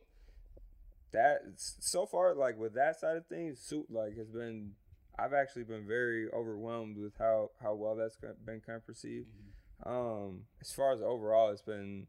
[1.12, 4.72] That so far, like with that side of things, suit like has been
[5.16, 9.28] I've actually been very overwhelmed with how how well that's been kind of perceived.
[9.28, 9.52] Mhm.
[9.84, 12.06] Um, as far as overall, it's been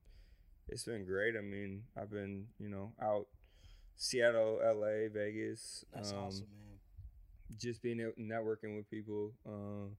[0.68, 1.36] it's been great.
[1.38, 3.28] I mean, I've been you know out
[3.96, 5.86] Seattle, L.A., Vegas.
[5.94, 7.58] That's um, awesome, man.
[7.60, 9.34] Just being networking with people.
[9.46, 9.98] Um,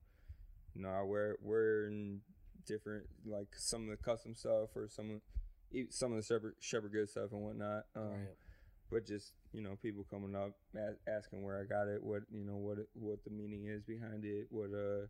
[0.74, 2.20] you know, I wear wearing
[2.66, 5.20] different like some of the custom stuff or some of
[5.90, 7.84] some of the shepherd shepherd good stuff and whatnot.
[7.94, 8.36] Um, Right.
[8.90, 10.52] But just you know, people coming up
[11.08, 14.24] asking where I got it, what you know, what it, what the meaning is behind
[14.24, 15.06] it, what uh,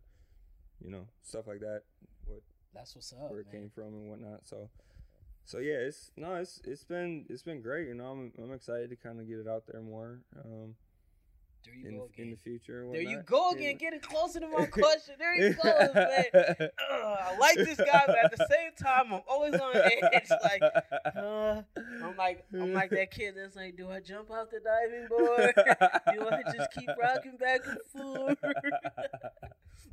[0.83, 1.83] you know, stuff like that,
[2.25, 2.41] what
[2.73, 3.61] That's what's up, where it man.
[3.61, 4.41] came from and whatnot.
[4.45, 4.69] So,
[5.45, 7.87] so yeah, it's no, it's it's been it's been great.
[7.87, 10.19] You know, I'm I'm excited to kind of get it out there more.
[10.43, 10.75] Um,
[11.67, 12.87] There you in go the, in the future.
[12.91, 15.15] There you go again, getting closer to my question.
[15.19, 16.23] There you go, man.
[16.33, 20.29] Ugh, I like this guy, but at the same time, I'm always on edge.
[20.29, 20.61] Like,
[21.15, 21.61] uh,
[22.03, 25.53] I'm like, I'm like that kid that's like, do I jump off the diving board?
[26.13, 28.37] do I just keep rocking back and forth?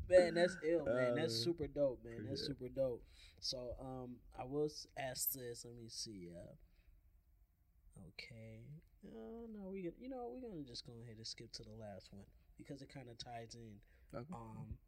[0.09, 1.17] man, that's ill, man.
[1.17, 2.27] That's Uh, super dope, man.
[2.29, 2.47] That's yeah.
[2.49, 3.03] super dope.
[3.41, 5.65] So, um, I will ask this.
[5.65, 6.29] Let me see.
[6.35, 6.55] Uh,
[8.09, 8.61] okay.
[9.07, 11.73] Uh, no, we gonna, you know, we're gonna just go ahead and skip to the
[11.79, 12.25] last one
[12.57, 14.19] because it kind of ties in.
[14.19, 14.27] Okay.
[14.33, 14.79] Um,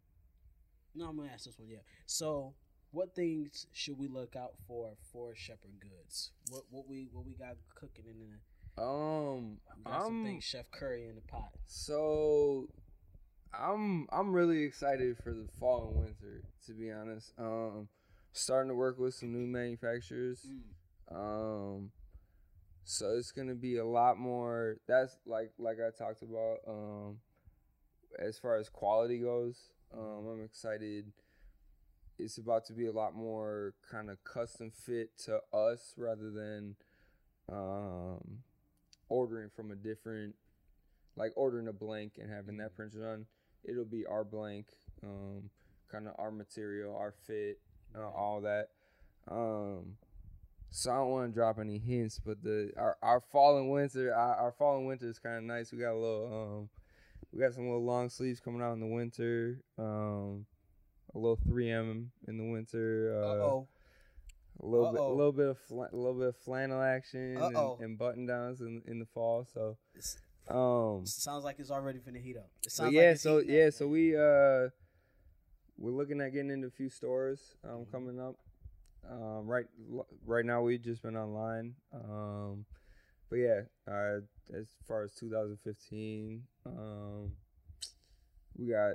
[0.95, 1.69] no, I'm gonna ask this one.
[1.69, 1.79] Yeah.
[2.07, 2.55] So,
[2.93, 6.33] what things should we look out for for Shepherd Goods?
[6.51, 10.45] What what we what we got cooking in the Um, we got some I'm things
[10.45, 11.51] Chef Curry in the pot.
[11.67, 12.69] so
[13.53, 16.43] I'm I'm really excited for the fall and winter.
[16.67, 17.89] To be honest, um,
[18.33, 20.47] starting to work with some new manufacturers.
[21.11, 21.91] Um,
[22.87, 24.77] so it's gonna be a lot more.
[24.87, 26.59] That's like like I talked about.
[26.67, 27.19] Um,
[28.19, 29.59] as far as quality goes,
[29.93, 31.13] um, I'm excited.
[32.19, 36.77] It's about to be a lot more kind of custom fit to us rather than
[37.53, 38.39] um,
[39.09, 40.35] ordering from a different,
[41.17, 43.27] like ordering a blank and having that printed on.
[43.65, 44.67] It'll be our blank,
[45.03, 45.51] um,
[45.91, 47.59] kind of our material, our fit,
[47.95, 48.69] uh, all that.
[49.29, 49.97] Um,
[50.77, 54.15] so I don't want to drop any hints, but the our, our fall and winter
[54.15, 55.73] our, our fall and winter is kind of nice.
[55.73, 56.69] We got a little um,
[57.33, 59.59] we got some little long sleeves coming out in the winter.
[59.79, 60.45] Um,
[61.15, 63.19] a little 3M in the winter.
[63.19, 63.69] Uh oh.
[64.63, 67.57] a little bit, a little bit of fla- a little bit of flannel action and,
[67.57, 67.79] Uh-oh.
[67.81, 69.47] and button downs in in the fall.
[69.55, 69.79] So
[70.49, 72.51] um, Sounds like it's already finna heat up.
[72.67, 74.69] It sounds yeah, like so yeah, up, so we uh
[75.79, 77.91] we're looking at getting into a few stores um Mhm.
[77.93, 78.37] coming up.
[79.11, 79.67] Um right
[80.27, 81.75] right now we've just been online.
[81.95, 82.65] Um
[83.31, 84.21] but yeah, uh
[84.57, 87.33] as far as 2015, um
[88.57, 88.95] we got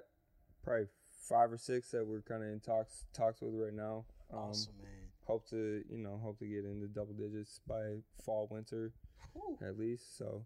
[0.63, 0.87] probably
[1.27, 4.05] five or six that we're kind of in talks talks with right now.
[4.33, 4.91] Um awesome, man.
[5.25, 8.91] hope to, you know, hope to get into double digits by fall winter
[9.33, 10.43] Whew, at least, so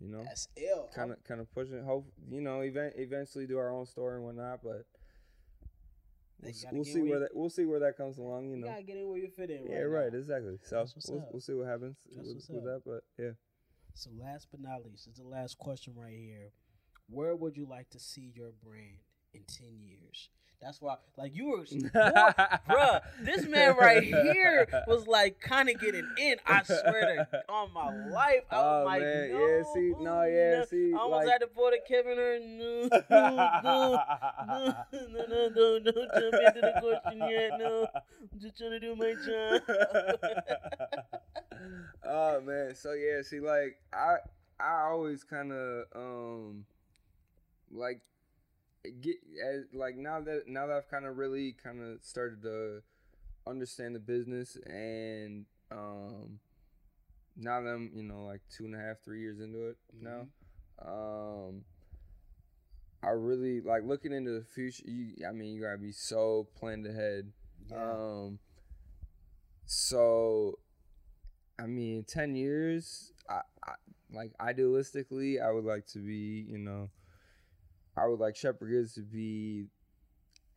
[0.00, 0.88] you know that's ill.
[0.94, 4.24] kind of kind of pushing hope you know event eventually do our own store and
[4.24, 4.86] whatnot but
[6.42, 8.62] we'll, you we'll see where you- that we'll see where that comes along you You
[8.62, 9.62] know gotta get in where you fit in.
[9.64, 10.18] Right yeah right, now.
[10.18, 13.32] exactly so we'll, we'll see what happens That's with, with that but yeah
[13.94, 16.52] So last but not least, this is the last question right here.
[17.10, 18.98] Where would you like to see your brand
[19.34, 20.28] in ten years?
[20.60, 23.00] That's why, like you were, bruh.
[23.22, 26.34] This man right here was like kind of getting in.
[26.44, 29.30] I swear to on my life, I was Oh, like, man.
[29.30, 30.64] no, Yeah, see- no, yeah, no.
[30.64, 32.42] see, I almost like- had to pull the Kevin Hart.
[32.42, 32.88] No,
[33.62, 37.50] no, no, no, no, don't, don't jump into the question yet.
[37.56, 39.62] No, I'm just trying to do my job.
[42.04, 44.16] oh man so yeah see like i
[44.60, 46.64] i always kind of um
[47.70, 48.00] like
[49.00, 52.80] get as like now that now that i've kind of really kind of started to
[53.46, 56.38] understand the business and um
[57.36, 60.26] now that i'm you know like two and a half three years into it now
[60.86, 61.64] um
[63.02, 66.86] i really like looking into the future you i mean you gotta be so planned
[66.86, 67.30] ahead
[67.70, 67.76] Yeah.
[67.92, 68.38] um
[69.66, 70.58] so
[71.58, 73.12] I mean, ten years.
[73.28, 73.74] I, I
[74.12, 76.44] like idealistically, I would like to be.
[76.48, 76.90] You know,
[77.98, 79.66] I would like Shepherd Goods to be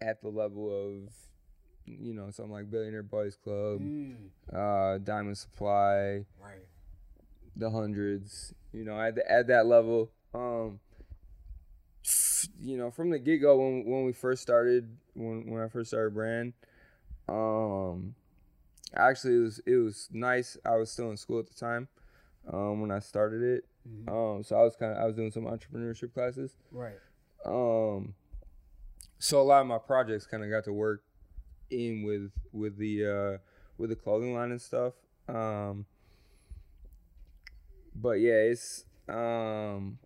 [0.01, 1.11] at the level of,
[1.85, 4.15] you know, something like Billionaire Boys Club, Mm,
[4.53, 6.65] uh, Diamond Supply, right.
[7.55, 8.53] the hundreds.
[8.73, 10.11] You know, at the, at that level.
[10.33, 10.79] Um,
[12.59, 15.89] you know, from the get go when when we first started, when when I first
[15.91, 16.53] started brand,
[17.29, 18.15] um,
[18.95, 20.57] actually it was it was nice.
[20.65, 21.87] I was still in school at the time,
[22.51, 23.65] um, when I started it.
[23.87, 24.09] Mhm.
[24.37, 26.55] Um, so I was kind of I was doing some entrepreneurship classes.
[26.71, 26.97] Right.
[27.45, 28.13] Um,
[29.19, 31.03] so a lot of my projects kind of got to work
[31.69, 33.37] in with with the uh,
[33.77, 34.93] with the clothing line and stuff.
[35.27, 35.85] Um,
[37.95, 39.97] but yeah, it's um,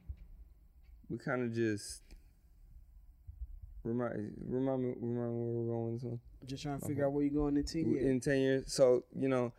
[1.09, 2.01] we kind of just
[3.85, 7.05] remind remind me remind me where we're going with this one Just trying to figure
[7.05, 8.05] out where you're going in ten years.
[8.05, 9.53] in 10 years so you know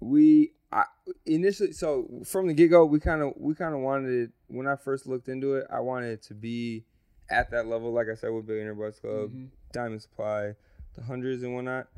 [0.00, 0.84] we I,
[1.26, 4.76] initially so from the get-go we kind of we kind of wanted it when i
[4.76, 6.84] first looked into it i wanted it to be
[7.30, 9.48] at that level like i said with billionaire boys club Mhm.
[9.72, 10.54] Diamond Supply,
[10.94, 11.88] the hundreds and whatnot.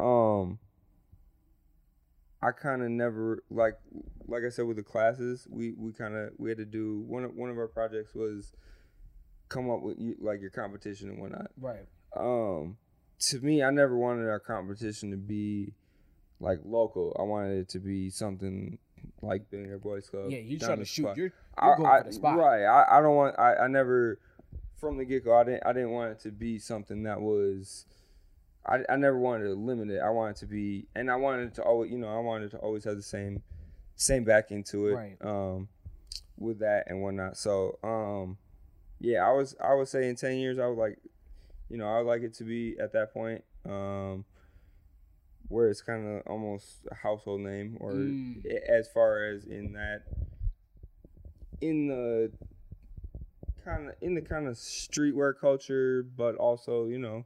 [0.00, 0.58] Um,
[2.42, 3.74] I kind of never like
[4.26, 7.22] like I said with the classes, we we kind of we had to do one
[7.24, 8.52] of one of our projects was
[9.48, 11.50] come up with you, like your competition and whatnot.
[11.60, 11.86] Right.
[12.16, 12.78] Um,
[13.28, 15.74] to me, I never wanted our competition to be
[16.40, 17.14] like local.
[17.18, 18.78] I wanted it to be something
[19.22, 20.30] like Billionaire Boys Club.
[20.30, 21.16] Yeah, you're trying to shoot.
[21.16, 21.32] You're,
[21.62, 22.38] you're going I- for the spot.
[22.38, 22.64] Right.
[22.64, 23.38] I, I don't want.
[23.38, 24.18] I, I never
[24.80, 25.36] from the get go.
[25.38, 25.62] I didn't.
[25.66, 27.86] I didn't want it to be something that was.
[28.66, 30.00] I, I never wanted to limit it.
[30.00, 31.90] I wanted to be, and I wanted to always.
[31.90, 33.42] You know, I wanted to always have the same,
[33.96, 34.92] same backing to it.
[34.94, 35.16] Right.
[35.20, 35.68] Um,
[36.38, 37.36] with that and whatnot.
[37.36, 38.38] So, um,
[38.98, 39.54] yeah, I was.
[39.62, 40.98] I would say in ten years, I would like,
[41.68, 43.44] you know, I would like it to be at that point.
[43.68, 44.24] Um.
[45.48, 48.44] Where it's kind of almost a household name, or Mm.
[48.68, 50.02] as far as in that
[51.60, 52.30] in the
[53.70, 57.24] kind of in the kind of streetwear culture, but also you know,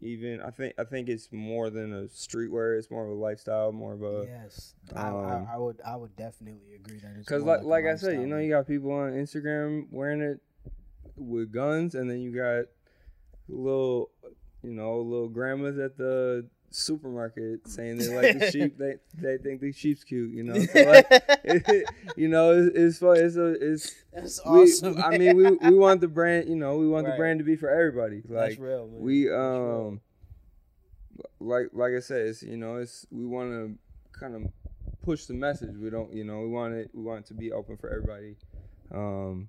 [0.00, 2.78] even I think I think it's more than a streetwear.
[2.78, 5.80] It's more of a lifestyle, more of a yes, I, um, I, I would.
[5.84, 8.66] I would definitely agree that it's because like like I said, you know, you got
[8.66, 10.40] people on Instagram wearing it
[11.16, 12.64] with guns, and then you got
[13.48, 14.10] little
[14.62, 18.78] you know little grandmas at the supermarket saying they like the sheep.
[18.78, 20.32] They they think the sheep's cute.
[20.32, 21.08] You know, so like,
[22.16, 23.16] you know, it's, it's fun.
[23.18, 25.02] It's a, it's That's we, awesome.
[25.02, 26.48] I mean, we we want the brand.
[26.48, 28.22] You know, we want the brand to be for everybody.
[28.28, 29.00] That's Like real, man.
[29.00, 29.86] we That's real.
[29.88, 30.00] um,
[31.40, 33.78] like like I said, it's you know, it's we want to
[34.18, 34.42] kind of
[35.02, 35.76] push the message.
[35.76, 36.90] We don't, you know, we want it.
[36.94, 38.36] We want it to be open for everybody.
[38.94, 39.48] Um,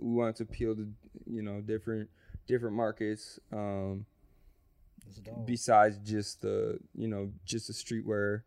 [0.00, 0.88] we want it to appeal to
[1.26, 2.10] you know different
[2.46, 3.38] different markets.
[3.52, 4.13] Um, That's.
[5.44, 8.42] Besides just the you know just the streetwear,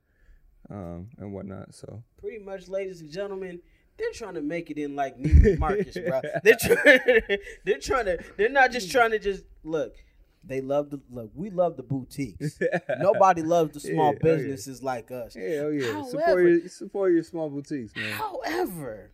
[0.69, 1.73] um, and whatnot.
[1.73, 3.59] So pretty much, ladies and gentlemen,
[3.97, 6.21] they're trying to make it in like Neiman Marcus, bro.
[6.43, 7.21] They're trying.
[7.65, 8.19] they're trying to.
[8.37, 9.95] They're not just trying to just look.
[10.43, 11.31] They love the look.
[11.33, 12.57] We love the boutiques.
[12.99, 14.35] Nobody loves the small Yeah, oh, yeah.
[14.35, 15.35] businesses like us.
[15.35, 16.03] Yeah, oh yeah.
[16.03, 18.13] support your support your small boutiques, man.
[18.13, 19.11] However,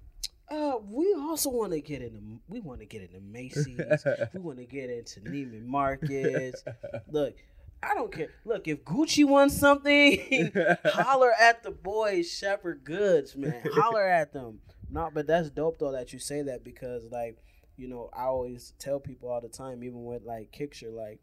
[0.53, 3.77] uh, we also want to get into we want to get into Macy's.
[4.33, 6.63] we want to get into Neiman Marcus.
[7.09, 7.35] Look,
[7.81, 8.29] I don't care.
[8.45, 10.51] Look, if Gucci wants something,
[10.85, 13.61] holler at the boys, Shepherd Goods, man.
[13.73, 14.59] Holler at them.
[14.89, 17.37] No, but that's dope though that you say that because like,
[17.77, 21.19] you know, I always tell people all the time, even with like Kickture, like,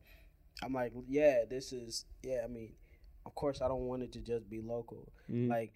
[0.62, 2.40] I'm like, yeah, this is yeah.
[2.44, 2.72] I mean,
[3.26, 5.12] of course, I don't want it to just be local.
[5.30, 5.48] Mhm.
[5.48, 5.72] Like,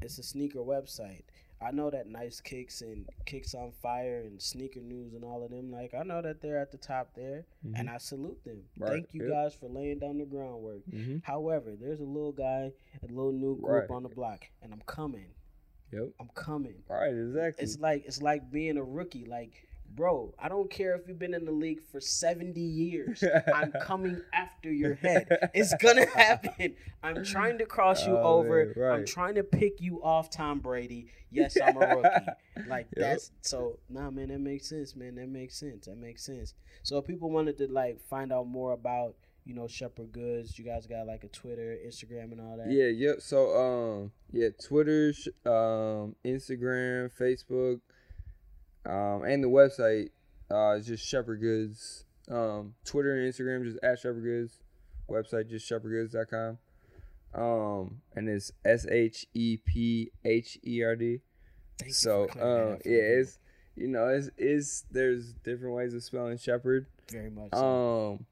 [0.00, 1.22] it's a sneaker website.
[1.64, 5.50] I know that Nice Kicks and Kicks on Fire and Sneaker News and all of
[5.50, 5.70] them.
[5.72, 8.62] Like, I know that they're at the top there, and I salute them.
[8.78, 9.32] Right, Thank you yep.
[9.32, 10.84] guys for laying down the groundwork.
[10.90, 11.22] Mhm.
[11.24, 13.90] However, there's a little guy, a little new group Right.
[13.96, 15.26] on the block, and I'm coming.
[15.92, 16.10] Yep.
[16.20, 16.82] I'm coming.
[16.90, 17.62] All right, exactly.
[17.64, 19.24] It's like it's like being a rookie.
[19.26, 23.22] Like, bro, I don't care if you've been in the league for 70 years.
[23.54, 25.50] I'm coming after your head.
[25.54, 26.74] It's gonna happen.
[27.02, 28.66] I'm trying to cross you Oh, over.
[28.66, 28.94] man, right.
[28.98, 31.06] I'm trying to pick you off Tom Brady.
[31.30, 32.68] Yes, I'm a rookie.
[32.68, 33.06] Like Yep.
[33.10, 35.16] that's so nah man, that makes sense, man.
[35.16, 35.86] That makes sense.
[35.86, 36.54] That makes sense.
[36.82, 40.64] So if people wanted to like find out more about, you know, Shepherd Goods, you
[40.64, 42.70] guys got like a Twitter, Instagram and all that.
[42.70, 43.20] Yeah, yep.
[43.20, 45.12] So um yeah, Twitter,
[45.44, 47.80] um, Instagram, Facebook,
[48.86, 50.10] um, and the website
[50.50, 52.04] uh is just Shepherd Goods.
[52.30, 54.60] Um, Twitter and Instagram just at Shepherd Goods.
[55.10, 56.58] Website just shepherdgoods.com.
[57.34, 61.20] Um, and it's S H E P H E R D.
[61.88, 63.38] So for clearing that um yeah, it's
[63.76, 66.86] you know, it's it's there's different ways of spelling shepherd.
[67.10, 68.12] very much so.
[68.18, 68.26] Um,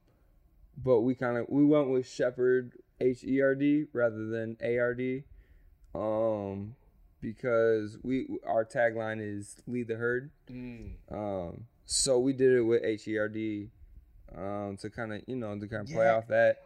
[0.82, 4.78] but we kind of we went with Shepherd H E R D rather than A
[4.78, 5.24] R D,
[5.94, 6.76] um,
[7.22, 10.30] because we our tagline is lead the herd.
[10.50, 10.90] Mm.
[11.10, 13.68] Um, so we did it with H E R D,
[14.36, 16.16] um, to kind of you know to kind of play Yeah.
[16.16, 16.62] off that.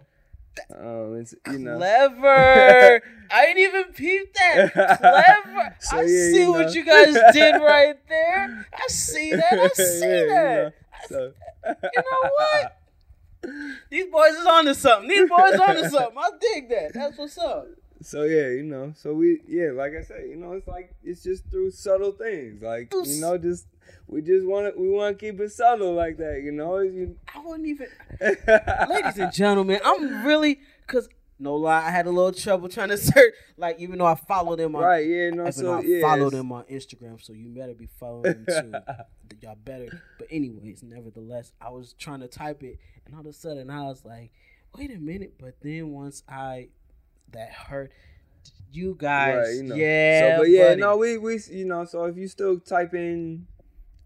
[0.75, 1.77] Um, it's you know.
[1.77, 3.03] Clever.
[3.31, 4.73] I didn't even peep that.
[4.73, 5.77] Clever.
[5.81, 8.67] So, I yeah, see you what you guys did right there.
[8.73, 9.53] I see that.
[9.53, 10.65] I see Yeah, you that.
[10.65, 10.73] know,
[11.09, 11.33] so.
[11.67, 12.79] You know what?
[13.91, 15.09] These boys is onto something.
[15.09, 16.17] These boys onto something.
[16.19, 16.93] I dig that.
[16.95, 17.67] That's what's up.
[18.03, 21.23] So yeah, you know, so we yeah, like I said, you know, it's like it's
[21.23, 23.67] just through subtle things, like you know, just
[24.07, 26.79] we just want to we want to keep it subtle like that, you know.
[26.79, 27.89] You, I wouldn't even.
[28.89, 32.97] Ladies and gentlemen, I'm really because no lie, I had a little trouble trying to
[32.99, 33.35] search.
[33.57, 36.53] Like even though I followed them on right, yeah, no, so I yeah, follow them
[36.53, 38.79] on Instagram, so you better be following them too.
[39.43, 40.03] Y'all better.
[40.19, 43.83] But anyways, nevertheless, I was trying to type it, and all of a sudden I
[43.83, 44.33] was like,
[44.77, 46.69] "Wait a minute!" But then once I
[47.33, 47.93] that hurt
[48.73, 49.75] you guys, Right, you know.
[49.75, 50.37] yeah.
[50.37, 50.81] So, but yeah, buddy.
[50.81, 53.47] no, we we you know, so if you still type in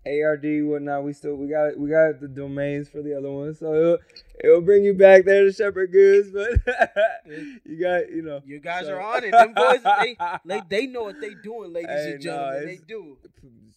[0.07, 1.05] ARD whatnot.
[1.05, 3.99] We still we got we got the domains for the other ones, so it'll,
[4.43, 6.31] it'll bring you back there to Shepherd Goods.
[6.33, 6.51] But
[7.64, 9.33] you got you know You guys so- are on it.
[9.33, 10.16] Them boys, they,
[10.47, 12.66] they they know what they doing, ladies Hey, and no, gentlemen.
[12.66, 13.18] they do.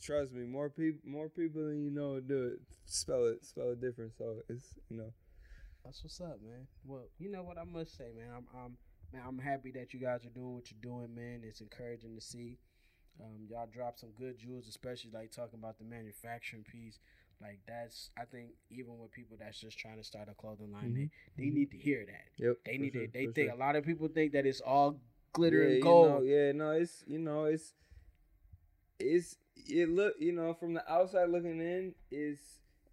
[0.02, 2.60] Trust me, more people more people than you know do it.
[2.86, 4.14] Spell it spell it different.
[4.18, 5.12] So it's you know
[5.84, 6.68] That's what's up, man.
[6.86, 8.28] Well, you know what I must say, man.
[8.36, 8.78] I'm, I'm,
[9.14, 11.42] man, I'm happy that you guys are doing what you're doing, man.
[11.44, 12.58] It's encouraging to see.
[13.22, 17.00] Um, y'all dropped some good jewels, especially like talking about the manufacturing piece.
[17.42, 20.94] Like that's, I think, even with people that's just trying to start a clothing line,
[21.38, 22.44] they, they need to hear that.
[22.44, 22.56] yep.
[22.66, 23.12] They need sure, to.
[23.14, 23.52] They think sure.
[23.52, 25.00] a lot of people think that it's all
[25.34, 26.10] glitter yeah, and you gold.
[26.10, 27.74] know, yeah, no, it's you know, it's
[29.00, 29.36] it's
[29.68, 32.40] it look you know from the outside looking in is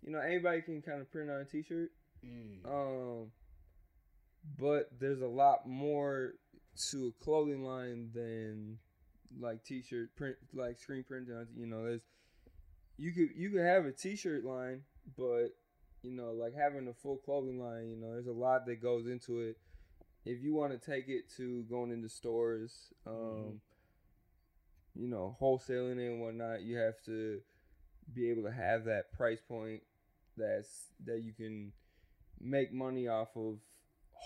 [0.03, 1.91] you know anybody can kind of print on a t-shirt,
[2.27, 2.67] Mm.
[2.67, 3.31] um,
[4.59, 6.35] but there's a lot more
[6.91, 8.79] to a clothing line than
[9.39, 11.47] like t-shirt print like screen printing.
[11.57, 12.03] You know, there's
[12.97, 14.83] you could you could have a t-shirt line,
[15.17, 15.49] but
[16.03, 19.07] you know like having a full clothing line, you know, there's a lot that goes
[19.07, 19.57] into it
[20.25, 23.61] if you want to take it to going into stores, um,
[24.95, 27.41] you know, wholesaling and whatnot, you have to
[28.15, 29.83] be able to have that price point
[30.37, 31.73] that's that you can
[32.41, 33.59] make money off of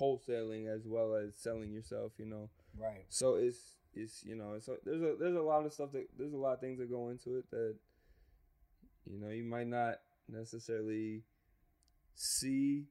[0.01, 2.13] wholesaling as well as selling yourself.
[2.19, 3.05] You know, Right.
[3.09, 3.59] so it's
[3.95, 6.55] it's you know, so there's a there's a lot of stuff that there's a lot
[6.55, 7.77] of things that go into it that
[9.07, 9.97] you know you might not
[10.29, 11.23] necessarily
[12.15, 12.85] see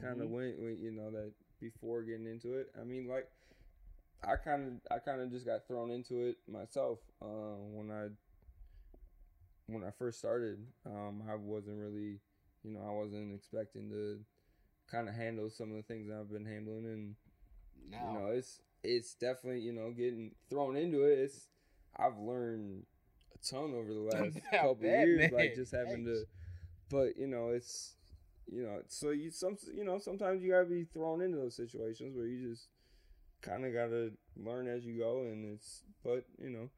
[0.00, 2.68] kind of when, when you know that before getting into it.
[2.80, 3.28] I mean, like
[4.24, 8.08] I kind of I kind of just got thrown into it myself uh, when I
[9.66, 10.58] when I first started.
[10.86, 12.20] Um, I wasn't really,
[12.64, 14.18] you know, I wasn't expecting to
[14.90, 17.14] kind of handle some of the things that I've been handling, and
[17.90, 21.18] Now, you know, it's it's definitely you know getting thrown into it.
[21.18, 21.48] It's
[21.96, 22.84] I've learned
[23.34, 25.30] a ton over the last couple bet, years, man.
[25.32, 26.24] like just having to.
[26.90, 27.94] But you know, it's
[28.50, 32.16] you know, so you some you know sometimes you gotta be thrown into those situations
[32.16, 32.68] where you just
[33.42, 36.70] kind of gotta learn as you go, and it's but you know,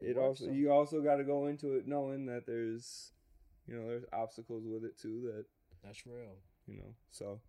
[0.00, 0.54] it also some.
[0.54, 3.12] you also got to go into it knowing that there's
[3.66, 5.44] you know there's obstacles with it too that
[5.84, 6.36] that's real.
[6.68, 7.40] You know so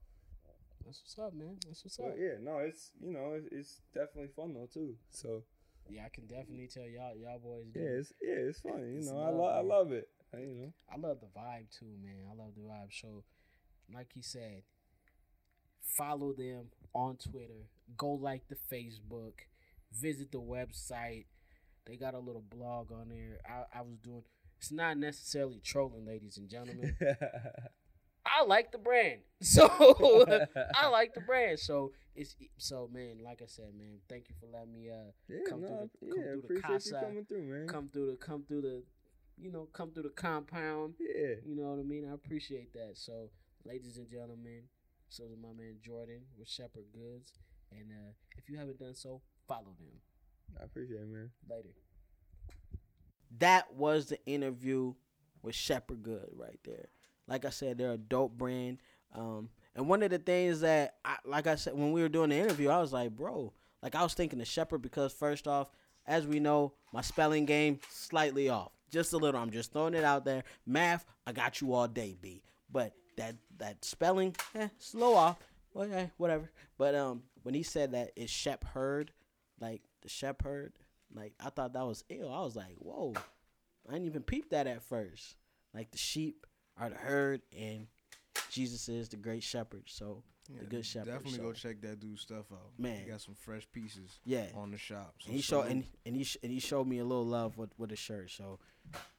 [0.85, 1.57] That's what's up, man.
[1.67, 2.15] That's what's up.
[2.17, 5.43] yeah no it's you know it's, it's definitely fun though too so
[5.89, 7.65] Yeah, I can definitely tell y'all, y'all boys.
[7.73, 7.79] Do.
[7.79, 10.37] yeah it's yeah it's fun you It's know I love, love I love it I,
[10.39, 12.25] you know I love the vibe too, man.
[12.31, 12.91] I love the vibe.
[12.91, 13.23] So,
[13.93, 14.61] like he said,
[15.81, 17.67] follow them on Twitter.
[17.97, 19.33] Go like the Facebook.
[19.91, 21.25] Visit the website.
[21.87, 23.39] They got a little blog on there.
[23.47, 24.21] I, I was doing.
[24.59, 26.95] It's not necessarily trolling, ladies and gentlemen.
[28.37, 29.67] I like the brand, so
[30.75, 31.59] I like the brand.
[31.59, 33.19] So it's so man.
[33.23, 33.97] Like I said, man.
[34.09, 36.59] Thank you for letting me uh yeah Come through no the- yeah come through the
[36.59, 38.83] appreciate casa, you coming through man come through the come through the,
[39.37, 40.95] you know, come through the compound.
[40.99, 42.07] yeah You know what I mean?
[42.09, 42.91] I appreciate that.
[42.95, 43.29] So,
[43.65, 44.63] ladies and gentlemen,
[45.09, 47.33] so is my man Jordan with Shepherd Goods.
[47.71, 50.01] And uh, if you haven't done so, follow them.
[50.59, 51.69] I appreciate it man Later.
[53.37, 54.93] That was the interview
[55.43, 56.89] with Shepherd Good right there.
[57.29, 58.79] Like I said, they're a dope brand.
[59.13, 62.31] Um, and one of the things that, I, like I said, when we were doing
[62.31, 63.53] the interview, I was like, bro,
[63.83, 65.69] like I was thinking of Shepherd because first off,
[66.07, 69.39] as we know, my spelling game slightly off, just a little.
[69.39, 70.43] I'm just throwing it out there.
[70.65, 72.41] Math, I got you all day, B.
[72.71, 75.37] But that that spelling, eh, slow off.
[75.75, 76.49] Yeah, whatever.
[76.77, 79.11] But um, when he said that it's Shep Herd,
[79.61, 80.73] like the Shep Herd,
[81.13, 82.33] like I thought that was ill.
[82.33, 83.13] I was like, whoa,
[83.87, 85.35] I didn't even peep that at first.
[85.73, 86.47] Like the sheep
[86.79, 87.87] are the herd, and
[88.49, 89.83] Jesus is the great shepherd.
[89.87, 90.23] So
[90.57, 91.11] the good shepherd.
[91.11, 92.71] Definitely so, go check that dude's stuff out.
[92.77, 93.03] Man.
[93.03, 95.15] he got some fresh pieces Yeah, on the shop.
[95.19, 97.57] So and he showed and, and he sh- and he showed me a little love
[97.57, 98.31] with with the shirt.
[98.31, 98.59] So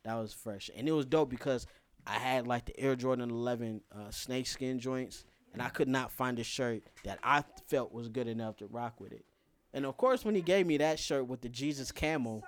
[0.05, 1.67] that was fresh, and it was dope because
[2.07, 6.11] I had like the Air Jordan 11 uh, snake skin joints, and I could not
[6.11, 9.25] find a shirt that I felt was good enough to rock with it.
[9.73, 12.43] And of course, when he gave me that shirt with the Jesus camel,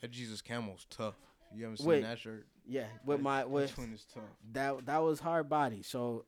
[0.00, 1.16] that Jesus Camel's tough.
[1.54, 2.02] You haven't seen Wait.
[2.02, 2.46] that shirt?
[2.68, 4.22] Yeah, with That- my with is tough.
[4.52, 5.82] that that was hard body.
[5.82, 6.24] So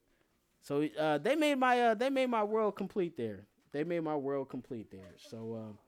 [0.63, 3.47] so uh, they made my uh, they made my world complete there.
[3.73, 5.15] They made my world complete there.
[5.19, 5.79] So um,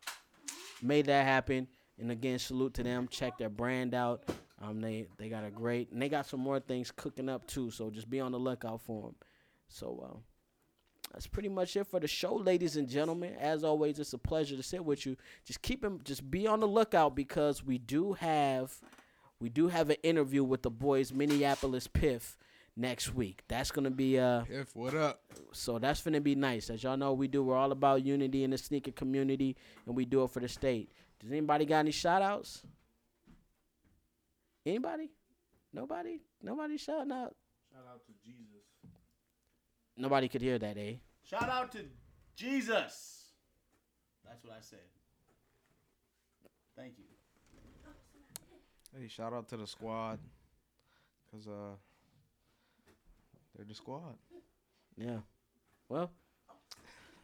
[0.83, 1.67] made that happen.
[1.99, 3.09] And again, salute to them.
[3.09, 4.25] Check their brand out.
[4.61, 7.71] Um, they they got a great and they got some more things cooking up too.
[7.71, 9.15] So just be on the lookout for them.
[9.69, 10.19] So um,
[11.13, 13.35] that's pretty much it for the show, ladies and gentlemen.
[13.41, 15.17] As always, it's a pleasure to sit with you.
[15.45, 18.73] Just keep them, just be on the lookout because we do have
[19.43, 22.37] we do have an interview with the boys Minneapolis Piff
[22.77, 23.43] next week.
[23.49, 25.21] That's gonna be uh If what up?
[25.51, 26.71] so that's gonna be nice.
[26.71, 30.05] As y'all know, we do we're all about unity in the sneaker community and we
[30.05, 30.93] do it for the state.
[31.19, 32.63] Does anybody got any shout outs?
[34.65, 35.11] Anybody?
[35.73, 37.35] Nobody, nobody shouting out.
[37.73, 38.63] Shout out to Jesus.
[39.97, 40.95] Nobody could hear that, eh?
[41.25, 41.81] Shout out to
[42.37, 43.33] Jesus.
[44.25, 44.79] That's what I said.
[46.77, 47.12] Thank you.
[48.95, 50.19] Hey, shout out to the squad,
[51.31, 51.77] cause uh,
[53.57, 54.17] they're the squad.
[54.99, 55.21] Yeah.
[55.89, 56.11] Well,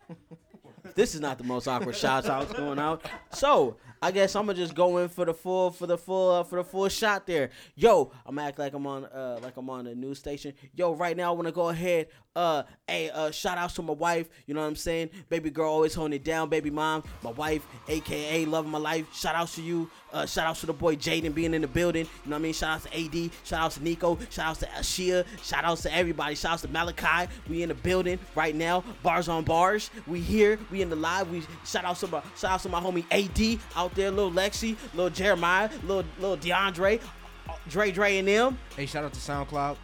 [0.95, 3.05] this is not the most awkward shots outs going out.
[3.33, 6.45] So I guess I'm gonna just go in for the full for the full uh,
[6.45, 7.51] for the full shot there.
[7.75, 10.55] Yo, I'm act like I'm on uh like I'm on a news station.
[10.75, 12.09] Yo, right now I wanna go ahead.
[12.39, 14.29] Uh, hey, uh, shout outs to my wife.
[14.47, 15.11] You know what I'm saying?
[15.29, 16.49] Baby girl always holding it down.
[16.49, 19.13] Baby mom, my wife, aka love of my life.
[19.13, 19.91] Shout outs to you.
[20.13, 22.05] Uh, shout outs to the boy Jaden being in the building.
[22.05, 22.53] You know what I mean?
[22.53, 23.33] Shout outs to AD.
[23.43, 24.17] Shout outs to Nico.
[24.31, 25.27] Shout outs to Ashia.
[25.43, 26.37] Shout outs to everybody.
[26.37, 27.29] Shout outs to Malachi.
[27.49, 28.85] We in the building right now.
[29.03, 29.91] Bars on bars.
[30.07, 30.61] We here.
[30.71, 31.29] We in the live.
[31.33, 34.13] We shout outs to my shout outs to my homie AD out there.
[34.13, 34.77] Little Lexi.
[34.95, 35.69] Little Jeremiah.
[35.83, 37.01] Little little DeAndre.
[37.49, 38.59] uh, Dre Dre and them.
[38.77, 39.77] Hey, shout out to SoundCloud.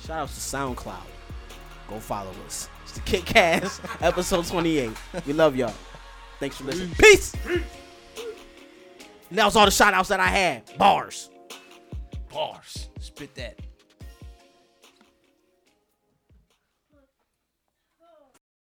[0.00, 1.13] Shout outs to SoundCloud.
[1.88, 2.68] Go follow us.
[2.82, 4.90] It's the Kit Cast, episode 28.
[5.26, 5.74] We love y'all.
[6.40, 6.94] Thanks for listening.
[6.98, 7.34] Peace.
[9.30, 10.76] And that was all the shout outs that I had.
[10.78, 11.30] Bars.
[12.32, 12.88] Bars.
[13.00, 13.58] Spit that.